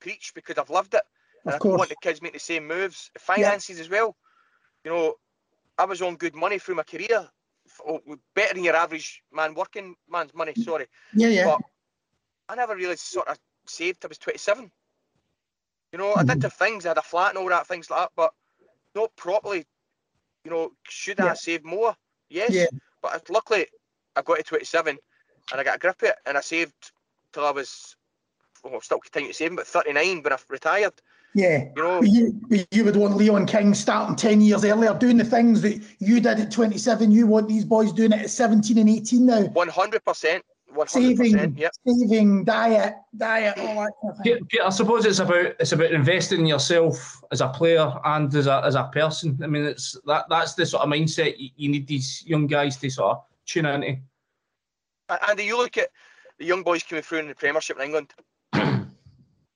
[0.00, 1.02] preach because I've lived it.
[1.44, 3.10] And I want the kids making the same moves.
[3.18, 4.16] Finances as well.
[4.84, 5.14] You know,
[5.78, 7.28] I was on good money through my career,
[7.86, 8.00] oh,
[8.34, 10.54] better than your average man working man's money.
[10.54, 11.44] Sorry, Yeah, yeah.
[11.44, 11.60] but
[12.48, 14.00] I never really sort of saved.
[14.00, 14.70] till I was 27.
[15.92, 16.42] You know, I did Mhm.
[16.42, 16.84] the things.
[16.84, 18.34] I had a flat and all that things like that, but
[18.94, 19.66] not properly.
[20.44, 21.28] You know, should I Yeah.
[21.30, 21.96] have saved more?
[22.28, 22.66] Yes, Yeah.
[23.02, 23.66] but luckily
[24.16, 24.98] I got to 27
[25.52, 26.74] and I got a grip of it, and I saved
[27.32, 27.96] till I was.
[28.64, 30.94] Well, still continuing to save, but 39 when I retired.
[31.34, 31.66] Yeah.
[31.76, 35.18] You know, But you, but you would want Leon King starting 10 years earlier, doing
[35.18, 37.12] the things that you did at 27.
[37.12, 39.42] You want these boys doing it at 17 and 18 now.
[39.42, 40.42] One hundred percent,
[40.76, 41.56] one hundred Saving.
[41.56, 41.72] Yep.
[41.86, 44.34] saving, diet, diet, all that kind of thing.
[44.34, 48.32] Pete, Pete, I suppose it's about it's about investing in yourself as a player and
[48.34, 49.38] as a as a person.
[49.42, 52.76] I mean, it's that that's the sort of mindset you, you need these young guys
[52.78, 54.00] to sort of tune into.
[55.08, 55.88] And you look at
[56.38, 58.14] the young boys coming through in the Premiership in England.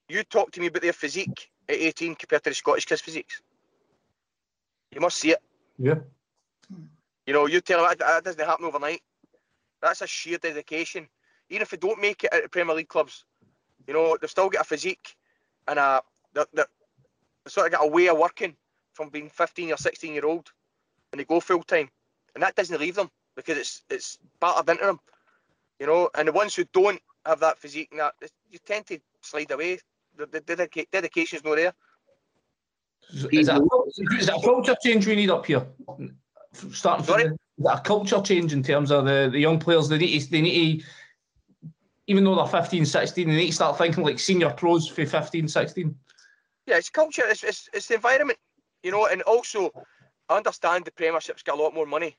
[0.09, 3.42] you talk to me about their physique at eighteen compared to the Scottish kids' physiques.
[4.92, 5.42] You must see it.
[5.78, 5.96] Yeah.
[7.26, 9.02] You know, you tell them that, that doesn't happen overnight.
[9.82, 11.08] That's a sheer dedication.
[11.48, 13.24] Even if they don't make it at the Premier League clubs,
[13.86, 15.16] you know, they've still got a physique
[15.66, 16.02] and a
[16.34, 16.66] they're, they're,
[17.44, 18.54] they sort of got a way of working
[18.92, 20.50] from being 15 or 16 year old
[21.12, 21.88] and they go full time.
[22.34, 25.00] And that doesn't leave them because it's it's battered into them.
[25.78, 28.14] You know, and the ones who don't have that physique and that
[28.50, 29.78] you tend to slide away.
[30.16, 31.72] The, the dedica- dedication's not there.
[33.32, 33.60] Is that,
[34.18, 35.66] is that a culture change we need up here?
[36.52, 37.36] Starting from is that
[37.68, 39.88] a culture change in terms of the, the young players?
[39.88, 40.87] They need to, they need to,
[42.07, 45.49] even though they're 15, 16, they need to start thinking like senior pros for 15,
[45.49, 45.94] 16.
[46.66, 47.25] Yeah, it's culture.
[47.27, 48.38] It's, it's, it's the environment,
[48.83, 49.73] you know, and also
[50.29, 52.16] I understand the Premiership's got a lot more money,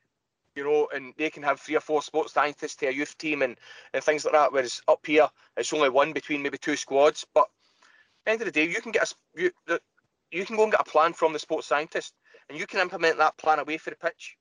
[0.56, 3.42] you know, and they can have three or four sports scientists to a youth team
[3.42, 3.56] and,
[3.94, 4.52] and things like that.
[4.52, 7.26] Whereas up here, it's only one between maybe two squads.
[7.34, 7.48] But
[8.28, 9.52] end of the day, you can get a you,
[10.32, 12.14] you can go and get a plan from the sports scientist,
[12.50, 14.38] and you can implement that plan away for the pitch.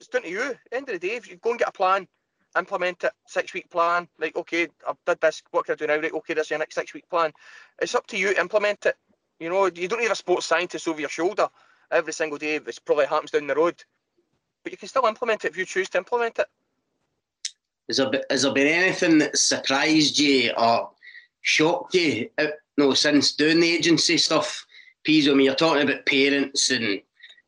[0.00, 0.56] It's down to you.
[0.72, 2.08] End of the day, if you go and get a plan,
[2.56, 4.08] implement it, six week plan.
[4.18, 5.42] Like, okay, I've did this.
[5.50, 5.98] What can I do now?
[5.98, 7.32] Right, okay, this is your next six week plan.
[7.80, 8.32] It's up to you.
[8.32, 8.96] Implement it.
[9.38, 11.48] You know, you don't need a sports scientist over your shoulder
[11.90, 12.58] every single day.
[12.58, 13.82] This probably happens down the road,
[14.62, 16.46] but you can still implement it if you choose to implement it.
[17.88, 20.90] Has there, has there been anything that surprised you or
[21.42, 22.30] shocked you?
[22.38, 22.46] Uh,
[22.78, 24.64] no, since doing the agency stuff,
[25.06, 27.02] Pizzo, I mean, you're talking about parents and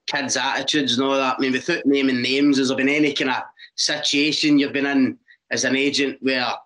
[0.07, 1.37] kids' attitudes and all that.
[1.39, 3.43] I mean, without naming names, has there been any kind of
[3.77, 5.19] situation you've been in
[5.51, 6.59] as an agent where a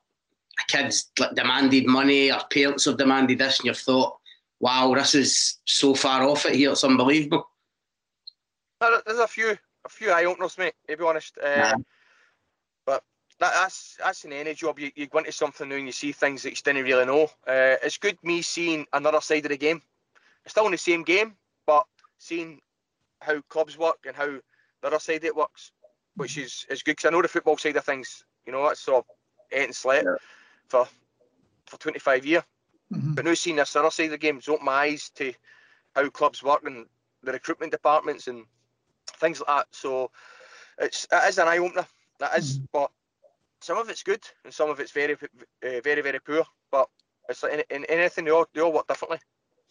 [0.69, 4.17] kid's like, demanded money or parents have demanded this and you've thought,
[4.61, 7.49] wow, this is so far off it here, it's unbelievable?
[8.81, 10.75] There's a few, a few eye openers, mate.
[10.89, 11.77] To be honest, uh,
[12.85, 13.03] but
[13.41, 14.79] that, that's that's in any job.
[14.79, 17.25] You, you go into something new and you see things that you didn't really know.
[17.47, 19.81] Uh, it's good me seeing another side of the game.
[20.45, 21.87] It's still in the same game, but
[22.19, 22.61] seeing
[23.21, 25.73] how clubs work and how the other side of it works,
[26.17, 28.25] which is, is good because I know the football side of things.
[28.47, 29.05] You know, that's sort of
[29.53, 30.17] ate and slept yeah.
[30.69, 30.87] for
[31.67, 32.43] for 25 years.
[32.93, 33.15] Mm-hmm.
[33.15, 35.33] But now seeing this other side of the game, it's opened my eyes to
[35.95, 36.87] how clubs work and
[37.23, 38.45] the recruitment departments and
[39.19, 39.67] things like that.
[39.73, 40.11] So
[40.79, 41.87] it's it is an eye opener.
[42.21, 42.67] That is, mm-hmm.
[42.73, 42.91] but
[43.61, 46.45] some of it's good and some of it's very, uh, very, very poor.
[46.71, 46.89] But
[47.29, 49.19] it's like in, in anything they all they all work differently.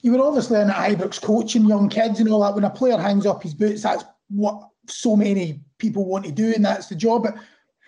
[0.05, 2.53] You were obviously in Ibrox coaching young kids and all that.
[2.53, 6.53] When a player hangs up his boots, that's what so many people want to do,
[6.53, 7.23] and that's the job.
[7.23, 7.33] But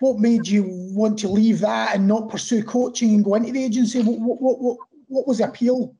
[0.00, 3.62] what made you want to leave that and not pursue coaching and go into the
[3.62, 4.02] agency?
[4.02, 5.94] What what what, what was the appeal?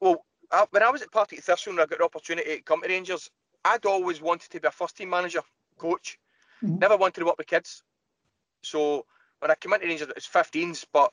[0.00, 2.80] Well, I, when I was at Partick Thistle and I got the opportunity to come
[2.80, 3.30] to Rangers,
[3.62, 5.42] I'd always wanted to be a first team manager,
[5.76, 6.18] coach.
[6.64, 6.78] Mm-hmm.
[6.78, 7.82] Never wanted to work with kids.
[8.62, 9.04] So
[9.40, 11.12] when I came into Rangers, it was 15s, but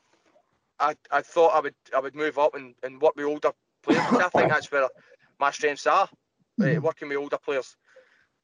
[0.84, 4.02] I, I thought I would I would move up and, and work with older players.
[4.02, 4.88] I think that's where
[5.38, 6.08] my strengths are,
[6.60, 6.84] uh, mm-hmm.
[6.84, 7.76] working with older players.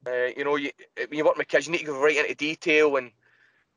[0.05, 2.35] Uh, you know, you, when you work with kids, you need to go right into
[2.35, 3.11] detail and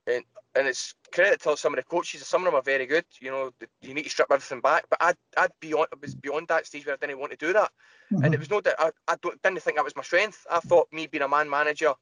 [0.06, 0.24] and
[0.54, 2.26] and it's credit to some of the coaches.
[2.26, 3.04] Some of them are very good.
[3.20, 3.50] You know,
[3.82, 4.84] you need to strip everything back.
[4.88, 7.52] But I'd I'd beyond I was beyond that stage where I didn't want to do
[7.52, 7.70] that.
[8.12, 8.24] Mm-hmm.
[8.24, 10.46] And it was no that I, I don't, didn't think that was my strength.
[10.50, 11.92] I thought me being a man manager,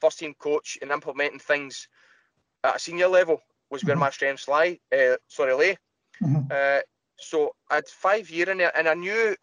[0.00, 1.88] first team coach, and implementing things
[2.64, 4.00] at a senior level was where mm-hmm.
[4.00, 4.78] my strengths lie.
[4.92, 5.78] Uh, sorry, lay.
[6.22, 6.50] Mm-hmm.
[6.50, 6.80] Uh,
[7.18, 9.36] so I had five year in there, and I knew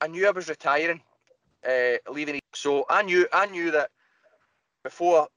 [0.00, 1.00] I knew I was retiring,
[1.68, 2.40] uh, leaving.
[2.54, 3.90] So I knew I knew that
[4.84, 5.28] before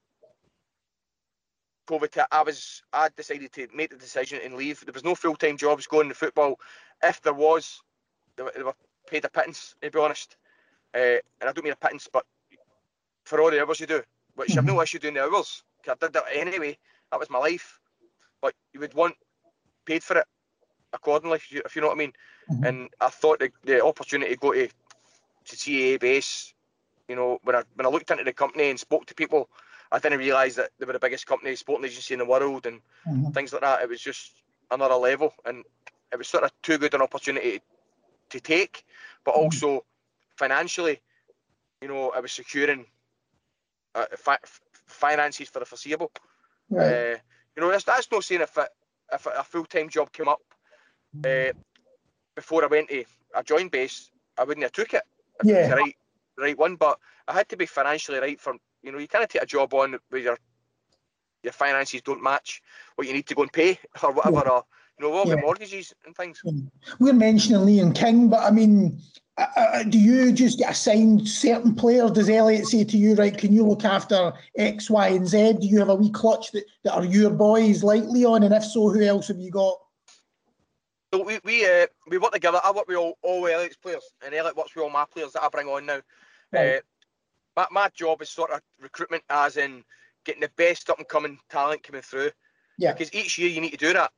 [1.87, 4.83] COVID, I was I decided to make the decision and leave.
[4.85, 6.59] There was no full time jobs going to football.
[7.03, 7.81] If there was,
[8.35, 8.75] they were, they were
[9.07, 9.75] paid a pittance.
[9.81, 10.37] To be honest,
[10.95, 12.25] uh, and I don't mean a pittance, but
[13.25, 14.03] for all the hours you do,
[14.35, 14.59] which mm-hmm.
[14.59, 15.63] I've no issue doing the hours.
[15.87, 16.77] I did that anyway.
[17.11, 17.79] That was my life.
[18.41, 19.15] But you would want
[19.85, 20.27] paid for it
[20.93, 22.13] accordingly, if you, if you know what I mean.
[22.51, 22.63] Mm-hmm.
[22.63, 24.67] And I thought the, the opportunity to go to
[25.45, 26.53] to CAA base,
[27.07, 29.49] you know, when I when I looked into the company and spoke to people
[29.91, 32.79] I didn't realise that they were the biggest company sporting agency in the world and
[33.07, 33.31] mm-hmm.
[33.31, 33.81] things like that.
[33.81, 34.31] It was just
[34.71, 35.65] another level, and
[36.11, 37.61] it was sort of too good an opportunity
[38.29, 38.85] to take,
[39.25, 39.43] but mm-hmm.
[39.43, 39.83] also
[40.37, 41.01] financially,
[41.81, 42.85] you know, I was securing
[43.93, 44.37] uh, fi-
[44.85, 46.11] finances for the foreseeable.
[46.69, 46.85] Right.
[46.85, 47.17] Uh,
[47.55, 48.69] you know, that's, that's no saying if, it,
[49.11, 50.41] if a full time job came up.
[51.25, 51.53] Uh,
[52.35, 53.03] before I went to
[53.35, 55.03] a joint base, I wouldn't have took it.
[55.43, 55.71] yeah.
[55.71, 55.95] right,
[56.37, 59.43] right one, but I had to be financially right for you know, you can't take
[59.43, 60.37] a job on where your
[61.43, 62.61] your finances don't match
[62.95, 64.51] what you need to go and pay or whatever, yeah.
[64.51, 64.63] or
[64.99, 65.35] you know, all yeah.
[65.35, 66.41] the mortgages and things.
[66.99, 69.01] We're mentioning Liam King, but I mean,
[69.37, 72.11] uh, uh, do you just get assigned certain players?
[72.11, 75.53] Does Elliot say to you, right, can you look after X, Y, and Z?
[75.61, 78.43] Do you have a wee clutch that, that are your boys like Leon?
[78.43, 79.79] And if so, who else have you got?
[81.13, 82.61] So we we uh, we work together.
[82.63, 85.43] I work with all, all Elliot's players, and Elliot works with all my players that
[85.43, 86.01] I bring on now.
[86.51, 86.77] Right.
[86.77, 86.79] Uh,
[87.55, 89.83] my, my job is sort of recruitment, as in
[90.25, 92.31] getting the best up and coming talent coming through.
[92.77, 92.93] Yeah.
[92.93, 94.11] Because each year you need to do that.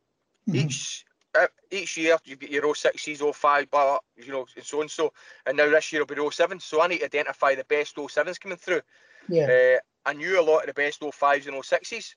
[0.48, 0.68] Mm-hmm.
[0.68, 4.92] Each uh, each year you get your 06s, 05, blah, you know, and so and
[4.92, 5.14] so.
[5.46, 6.60] And now this year will be 07.
[6.60, 8.82] So I need to identify the best 07s coming through.
[9.28, 9.78] Yeah.
[9.78, 12.14] Uh, I knew a lot of the best 05s and 06s.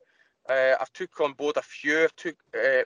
[0.48, 2.04] Uh, I've took on board a few.
[2.04, 2.82] I've took uh,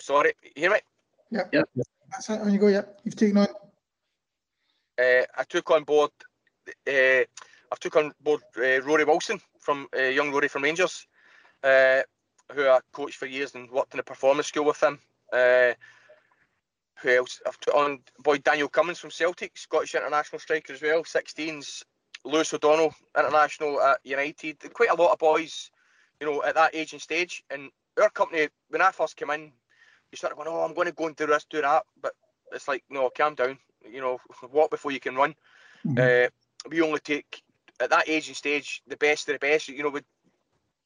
[0.00, 0.78] sorry, you hear me?
[1.30, 1.50] Yep.
[1.52, 1.68] Yep.
[2.10, 2.40] That's it.
[2.40, 2.68] On you go.
[2.68, 3.00] Yep.
[3.04, 3.48] You've taken on.
[4.98, 6.10] Uh, I took on board.
[6.86, 7.24] Uh,
[7.70, 11.06] I took on board uh, Rory Wilson from uh, young Rory from Rangers,
[11.62, 12.00] uh,
[12.52, 14.98] who I coached for years and worked in a performance school with him.
[15.32, 15.74] Uh,
[17.02, 17.40] who else?
[17.46, 21.04] I've took on boy Daniel Cummings from Celtic, Scottish international striker as well.
[21.04, 21.84] 16s.
[22.24, 24.58] Lewis O'Donnell, international at United.
[24.72, 25.70] Quite a lot of boys,
[26.20, 27.42] you know, at that age and stage.
[27.50, 29.52] And our company, when I first came in,
[30.10, 31.84] you start going, oh, I'm going to go and do this, do that.
[32.00, 32.12] But
[32.52, 33.58] it's like, no, calm down.
[33.90, 34.18] You know,
[34.50, 35.34] walk before you can run.
[35.86, 36.26] Mhm.
[36.26, 36.30] Uh,
[36.68, 37.42] we only take
[37.80, 39.68] at that age and stage the best of the best.
[39.68, 40.00] You know, we,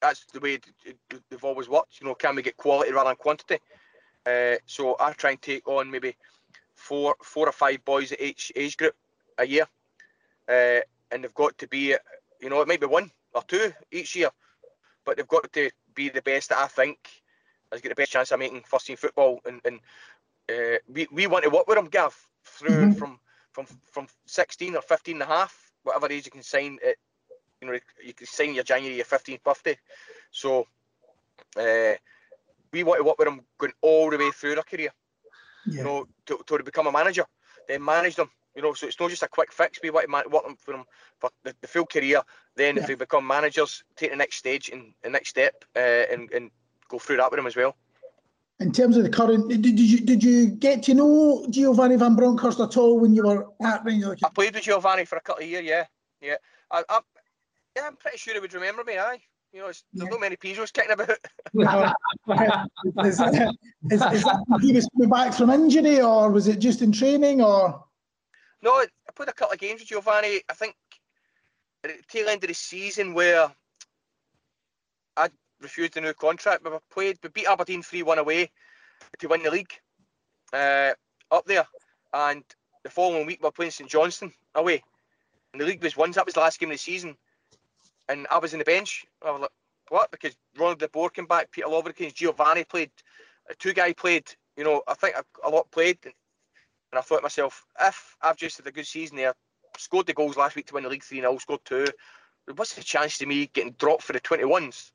[0.01, 1.99] that's the way it- it- they've always worked.
[1.99, 3.59] You know, can we get quality rather than quantity?
[4.25, 6.15] Uh, so I try and take on maybe
[6.75, 8.95] four, four or five boys at each age group
[9.37, 9.67] a year,
[10.47, 10.81] uh,
[11.11, 11.95] and they've got to be,
[12.39, 14.29] you know, it might be one or two each year,
[15.05, 17.22] but they've got to be the best that I think
[17.73, 19.41] has got the best chance of making first team football.
[19.45, 19.81] And, and
[20.49, 22.91] uh, we, we want to work with them, Gav, through Mhm.
[22.91, 23.19] from
[23.51, 26.97] from from 16 or 15 and a half, whatever age you can sign it.
[27.61, 29.77] You know, you can sign your January, your 15th birthday.
[30.31, 30.67] So
[31.57, 31.93] uh,
[32.71, 34.91] we want to work with them going all the way through their career.
[35.75, 37.25] You know, to, to become a manager,
[37.67, 38.29] then manage them.
[38.55, 39.79] You know, so it's not just a quick fix.
[39.81, 40.85] We want to man- work them for them
[41.19, 42.21] for the, the full career.
[42.55, 42.79] Then Yeah.
[42.79, 45.79] if they become managers, take the next stage and the next step, uh,
[46.11, 46.51] and and
[46.93, 47.75] go through that with him as well.
[48.59, 52.15] In terms of the current, did, did you did you get to know Giovanni van
[52.15, 54.19] Bronckhorst at all when you were at Rangers?
[54.23, 55.65] I played with Giovanni for a couple of years.
[55.65, 55.85] Yeah,
[56.21, 56.35] yeah.
[56.71, 56.99] I, I,
[57.75, 58.97] yeah, I'm pretty sure he would remember me.
[58.97, 59.19] Aye.
[59.51, 60.05] You know, there's Yeah.
[60.05, 61.09] not many Peugeots kicking about.
[63.05, 66.91] is, is, is that he was coming back from injury, or was it just in
[66.91, 67.83] training, or?
[68.61, 70.41] No, I played a couple of games with Giovanni.
[70.49, 70.75] I think
[71.83, 73.51] at the tail end of the season where
[75.63, 78.51] refused a new contract, but we played, we beat Aberdeen 3 1 away
[79.19, 79.73] to win the league
[80.53, 80.91] uh,
[81.31, 81.65] up there.
[82.13, 82.43] And
[82.83, 84.83] the following week we were playing St Johnstone away.
[85.53, 86.11] And the league was won.
[86.11, 87.15] That was the last game of the season.
[88.09, 89.05] And I was in the bench.
[89.25, 89.49] I was like,
[89.89, 90.11] what?
[90.11, 92.91] Because Ronald De Boer came back, Peter Lovenkrands, Giovanni played,
[93.59, 94.27] Tugay played.
[94.57, 95.97] You know, I think a, a lot played.
[96.03, 99.33] And I thought to myself, if I've just had a good season there,
[99.77, 101.87] scored the goals last week to win the league 3 0, scored two,
[102.55, 104.91] what's the chance to me getting dropped for the 21s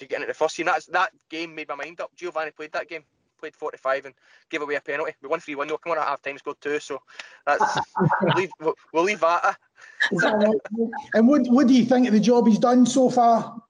[0.00, 0.66] to get into the first team?
[0.66, 2.10] That's, that game made my mind up.
[2.16, 3.04] Giovanni played that game,
[3.38, 4.14] played 45 and
[4.50, 5.12] gave away a penalty.
[5.22, 6.80] We won 3 1 though, come on at half time, scored two.
[6.80, 7.00] So
[7.46, 7.78] that's,
[8.22, 9.44] we'll, leave, we'll, we'll leave that.
[9.44, 9.52] uh,
[10.10, 10.90] Is that right?
[11.14, 13.62] and what what do you think of the job he's done so far?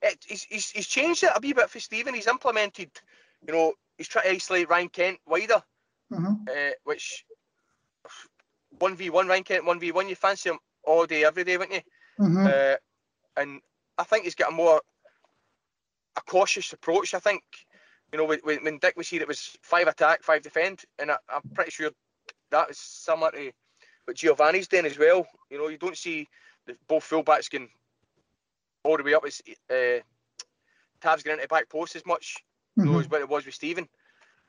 [0.00, 2.14] It, he's, he's, he's changed it a wee bit for Stephen.
[2.14, 2.90] He's implemented,
[3.46, 5.62] you know, he's trying to isolate Ryan Kent wider,
[6.12, 6.48] Mhm.
[6.48, 7.24] uh, which
[8.80, 12.24] 1v1 Ryan Kent, 1v1, you fancy him all day, every day, wouldn't you?
[12.24, 12.46] Mhm.
[12.46, 12.76] Uh,
[13.36, 13.60] and
[13.96, 14.82] I think he's got a more
[16.16, 17.14] a cautious approach.
[17.14, 17.42] I think
[18.12, 21.16] you know when, when Dick was here, it was five attack, five defend, and I,
[21.28, 21.90] I'm pretty sure
[22.50, 23.50] that is similar to
[24.04, 25.26] what Giovanni's doing as well.
[25.50, 26.28] You know, you don't see
[26.66, 27.68] the, both fullbacks going
[28.84, 30.00] all the way up as uh,
[31.00, 32.36] Tav's getting into back post as much.
[32.76, 33.00] Know, Mhm.
[33.00, 33.86] as what it was with Stephen.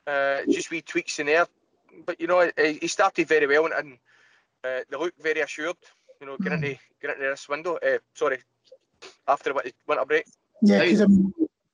[0.08, 1.46] Uh, just wee tweaks in there,
[2.06, 3.94] but you know he he started very well and, and
[4.64, 5.76] uh, they look very assured.
[6.22, 7.78] You know, get into get into this window.
[7.78, 8.40] Uh, sorry,
[9.28, 10.26] after what win- winter break.
[10.62, 11.02] Yeah, because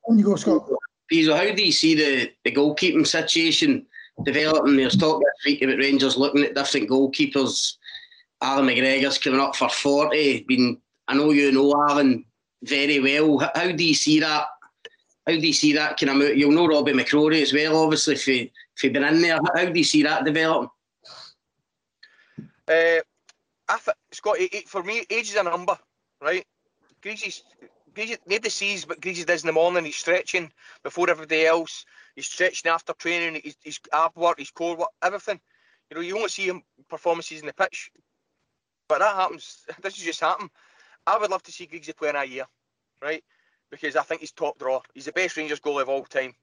[0.09, 0.67] on you go, Scott.
[1.11, 3.85] Pizzo, how do you see the, the goalkeeping situation
[4.23, 4.75] developing?
[4.77, 7.75] There's talk this week about Rangers looking at different goalkeepers.
[8.41, 10.45] Allan McGregor's coming up for 40.
[10.47, 12.25] Been, I know you know Allan
[12.63, 13.41] very well.
[13.43, 14.45] H- How do you see that?
[15.27, 16.37] How do you see that kind of move?
[16.37, 19.39] You'll know Robbie McCrorie as well, obviously, if, you, if you've been in there.
[19.55, 20.69] How do you see that developing?
[22.67, 23.01] Uh,
[23.67, 25.77] I th- Scott, it, it- for me, age is a number,
[26.21, 26.45] right?
[27.01, 27.43] Greasy's,
[27.93, 29.85] Greasy, nobody sees what Greasy does in the morning.
[29.85, 30.51] He's stretching
[30.83, 31.85] before everybody else.
[32.15, 33.41] He's stretching after training.
[33.43, 35.39] He's, he's ab work, his core work, everything.
[35.89, 37.91] You know, you won't see him performances in the pitch,
[38.87, 39.65] but that happens.
[39.81, 40.49] This has just happened.
[41.07, 42.45] I would love to see Greasy play in a year,
[43.01, 43.23] right?
[43.71, 44.81] Because I think he's top draw.
[44.93, 46.33] He's the best Rangers goalie of all time.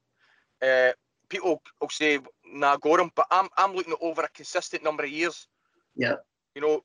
[0.63, 0.93] Uh,
[1.29, 5.05] people will say, "Nah, go him," but I'm I'm looking at over a consistent number
[5.05, 5.47] of years.
[5.95, 6.17] Yeah.
[6.55, 6.83] You know,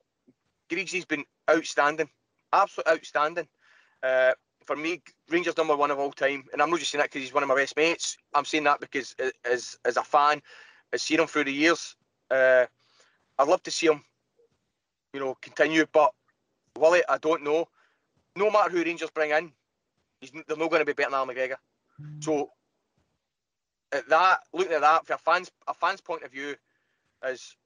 [0.69, 2.09] Grigsy's been outstanding,
[2.51, 3.47] absolutely outstanding.
[4.03, 4.33] Uh,
[4.71, 7.23] for me, Rangers number one of all time, and I'm not just saying that because
[7.23, 8.15] he's one of my best mates.
[8.33, 9.13] I'm saying that because
[9.43, 10.41] as as a fan,
[10.93, 11.97] I've seen him through the years.
[12.29, 12.67] Uh,
[13.37, 14.01] I'd love to see him,
[15.13, 15.85] you know, continue.
[15.91, 16.13] But
[16.77, 17.67] Willie, I don't know.
[18.37, 19.51] No matter who Rangers bring in,
[20.21, 21.57] he's, they're not going to be better than Allan McGregor.
[22.21, 22.51] So
[23.91, 26.55] at that, looking at that from a fans a fan's point of view,
[27.25, 27.57] is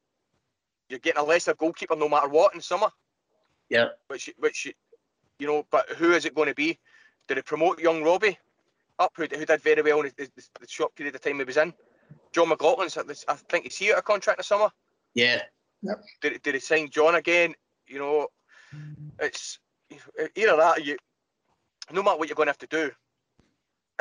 [0.90, 2.90] you're getting a lesser goalkeeper no matter what in summer.
[3.70, 3.90] Yeah.
[4.08, 4.74] Which which
[5.38, 6.80] you know, but who is it going to be?
[7.28, 8.38] Do they promote young Robbie?
[9.00, 11.44] up who, who did very well in the, the, the short period of time he
[11.44, 11.74] was in.
[12.32, 14.70] Jon McLaughlin's, I think he's here a contract in the summer.
[15.14, 15.42] Yeah.
[15.82, 16.04] Yep.
[16.22, 17.54] Did, did he sign Jon again?
[17.88, 18.28] You know,
[19.20, 19.60] it's
[20.36, 20.98] either that you,
[21.92, 22.92] no matter what you're going to have to do,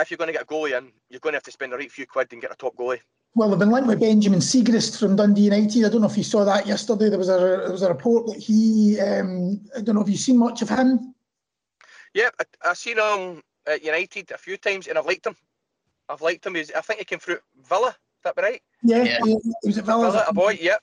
[0.01, 1.77] if you're going to get a goalie in, you're going to have to spend a
[1.77, 3.01] right few quid and get a top goalie.
[3.37, 5.85] Well, they've been linked with Benjamin Siegrist from Dundee United.
[5.85, 7.09] I don't know if you saw that yesterday.
[7.09, 9.01] There was a there was a report that he.
[9.01, 11.14] Um, I don't know if you've seen much of him.
[12.15, 15.37] Yeah, I, I've seen him at United a few times, and I've liked him.
[16.09, 16.55] I've liked him.
[16.55, 17.39] He's, I think he came through
[17.69, 17.89] Villa.
[17.89, 18.63] Is that right?
[18.83, 19.19] Yeah, yeah.
[19.25, 20.11] He, he was at Villa.
[20.11, 20.77] Villa a boy, yeah.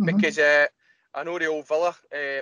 [0.00, 0.16] Mm-hmm.
[0.16, 0.66] Because uh,
[1.14, 2.40] I know the old Villa uh,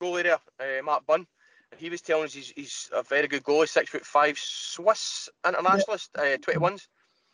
[0.00, 1.26] goalie there, uh, Mark Bunn.
[1.72, 5.28] And he was telling us he's, he's a very good goalie, six foot five Swiss
[5.46, 6.22] internationalist, yeah.
[6.22, 6.88] uh, 21s.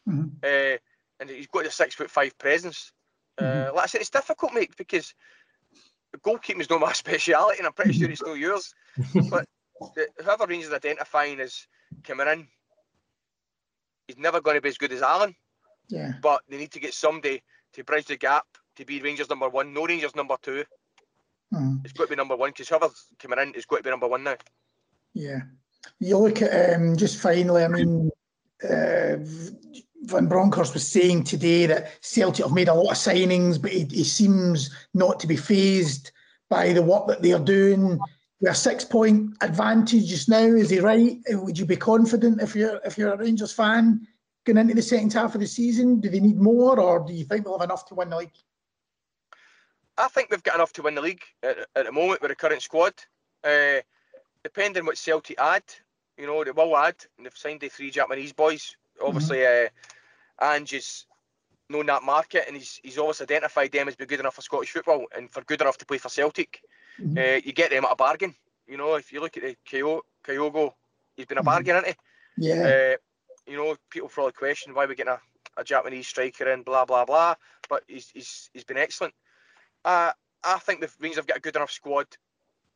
[0.09, 0.27] Mm-hmm.
[0.43, 0.77] Uh,
[1.21, 2.93] and he's got a six foot five presence.
[3.39, 3.71] Uh, mm-hmm.
[3.71, 5.15] Uh, like I said, it's difficult, mate, because
[6.19, 8.75] goalkeeping is not my speciality, and I'm pretty sure it's not yours.
[9.31, 9.47] but
[9.95, 11.67] the, whoever Rangers identifying as
[12.05, 12.47] coming in,
[14.07, 15.35] he's never going to be as good as Allan.
[15.89, 16.13] Yeah.
[16.23, 17.43] But they need to get somebody
[17.75, 18.47] to bridge the gap
[18.77, 19.73] to be Rangers number one.
[19.73, 20.65] No Rangers number 2
[21.55, 21.85] mm.
[21.85, 24.09] It's got to be number one because whoever's coming in is got to be number
[24.09, 24.37] one now.
[25.15, 25.41] Yeah.
[26.01, 27.65] You look at um, just finally.
[27.65, 28.11] I mean,
[28.65, 29.17] uh,
[30.03, 33.87] Van Bronckhorst was saying today that Celtic have made a lot of signings, but he,
[33.91, 36.11] he seems not to be phased
[36.49, 37.99] by the work that they're doing.
[38.41, 40.45] We're a six-point advantage just now.
[40.45, 41.19] Is he right?
[41.31, 44.07] Would you be confident if you're if you're a Rangers fan
[44.45, 46.01] going into the second half of the season?
[46.01, 48.37] Do they need more, or do you think they'll have enough to win the league?
[49.97, 52.37] I think we've got enough to win the league at, at the moment with the
[52.37, 52.93] current squad.
[53.43, 53.81] Uh,
[54.43, 55.65] depending on what Celtic add,
[56.19, 56.97] you know, they will add.
[57.17, 58.77] And they've signed the three Japanese boys.
[59.03, 59.69] Obviously, mm-hmm.
[60.41, 60.49] uh,
[61.69, 64.71] known that market, and he's he's always identified them as being good enough for Scottish
[64.71, 66.61] football and for good enough to play for Celtic.
[67.01, 67.19] Mm-hmm.
[67.19, 68.35] Uh, you get them at a bargain.
[68.67, 70.73] You know, if you look at the Kyogo,
[71.17, 71.47] he's been a mm-hmm.
[71.47, 71.97] bargain, hasn't
[72.37, 72.49] he?
[72.49, 72.95] Yeah.
[72.95, 72.97] Uh,
[73.51, 75.21] you know, people probably question why we're getting a,
[75.57, 77.35] a Japanese striker in, blah blah blah.
[77.69, 79.15] But he's he's he's been excellent.
[79.85, 80.13] Uh,
[80.45, 82.07] I think the Rangers have got a good enough squad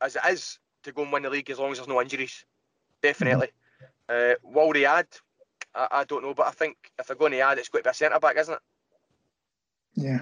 [0.01, 2.45] as it is to go and win the league as long as there's no injuries.
[3.03, 3.49] Definitely.
[4.09, 4.49] Mm-hmm.
[4.49, 5.07] Uh, will they add?
[5.75, 7.89] I, I, don't know, but I think if they're going to add, it's going to
[7.89, 8.61] be a centre back, isn't it?
[9.95, 10.21] Yeah.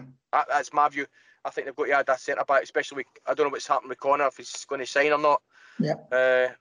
[0.49, 1.07] that's my view.
[1.45, 3.67] I think they've got to add that centre back, especially with, I don't know what's
[3.67, 5.43] happened with Connor, if he's going to sign or not.
[5.79, 5.95] Yeah.
[6.13, 6.53] Uh,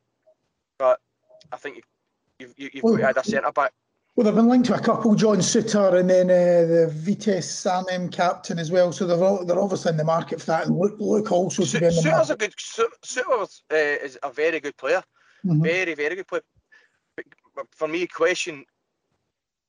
[0.78, 1.00] but
[1.52, 1.84] I think
[2.40, 3.74] you've, you've, you've well, got to add a centre back.
[4.16, 8.10] Well, they've been linked to a couple, John Souttar and then uh, the Vitesse Arnhem
[8.10, 8.92] captain as well.
[8.92, 10.66] So they're they're obviously in the market for that.
[10.66, 12.32] And look, look also to be in the Souttar's market.
[12.32, 12.54] a good
[13.06, 15.04] Souttar uh, is a very good player,
[15.46, 15.62] mm-hmm.
[15.62, 16.42] very very good player.
[17.56, 18.66] But for me, question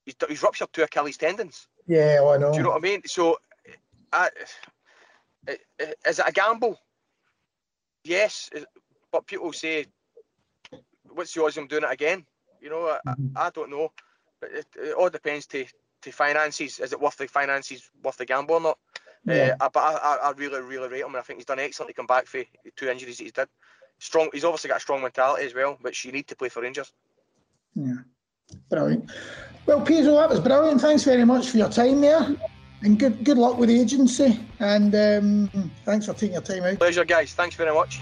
[0.06, 1.68] he's, he's ruptured two Achilles tendons.
[1.86, 2.50] Yeah, well, I know.
[2.50, 3.02] Do you know what I mean?
[3.06, 3.38] So,
[4.12, 4.28] uh,
[5.46, 6.78] is it a gamble?
[8.04, 8.50] Yes,
[9.12, 9.86] but people say,
[11.08, 12.24] "What's the odds of him doing it again?"
[12.60, 13.36] You know, mm-hmm.
[13.36, 13.92] I, I don't know
[14.40, 15.64] but it, it, all depends to
[16.02, 16.78] to finances.
[16.78, 18.78] Is it worth the finances, worth the gamble or not?
[19.24, 19.56] Yeah.
[19.60, 21.94] Uh, but I, I, really, really rate him, and I think he's done excellent to
[21.94, 23.48] come back for the two injuries that he's did.
[23.98, 24.30] Strong.
[24.32, 26.92] He's obviously got a strong mentality as well, which you need to play for Rangers.
[27.74, 27.94] Yeah,
[28.70, 29.10] brilliant.
[29.66, 30.80] Well, Pedro, that was brilliant.
[30.80, 32.36] Thanks very much for your time there,
[32.82, 34.38] and good good luck with the agency.
[34.60, 36.78] And um, thanks for taking your time out.
[36.78, 37.34] Pleasure, guys.
[37.34, 38.00] Thanks very much.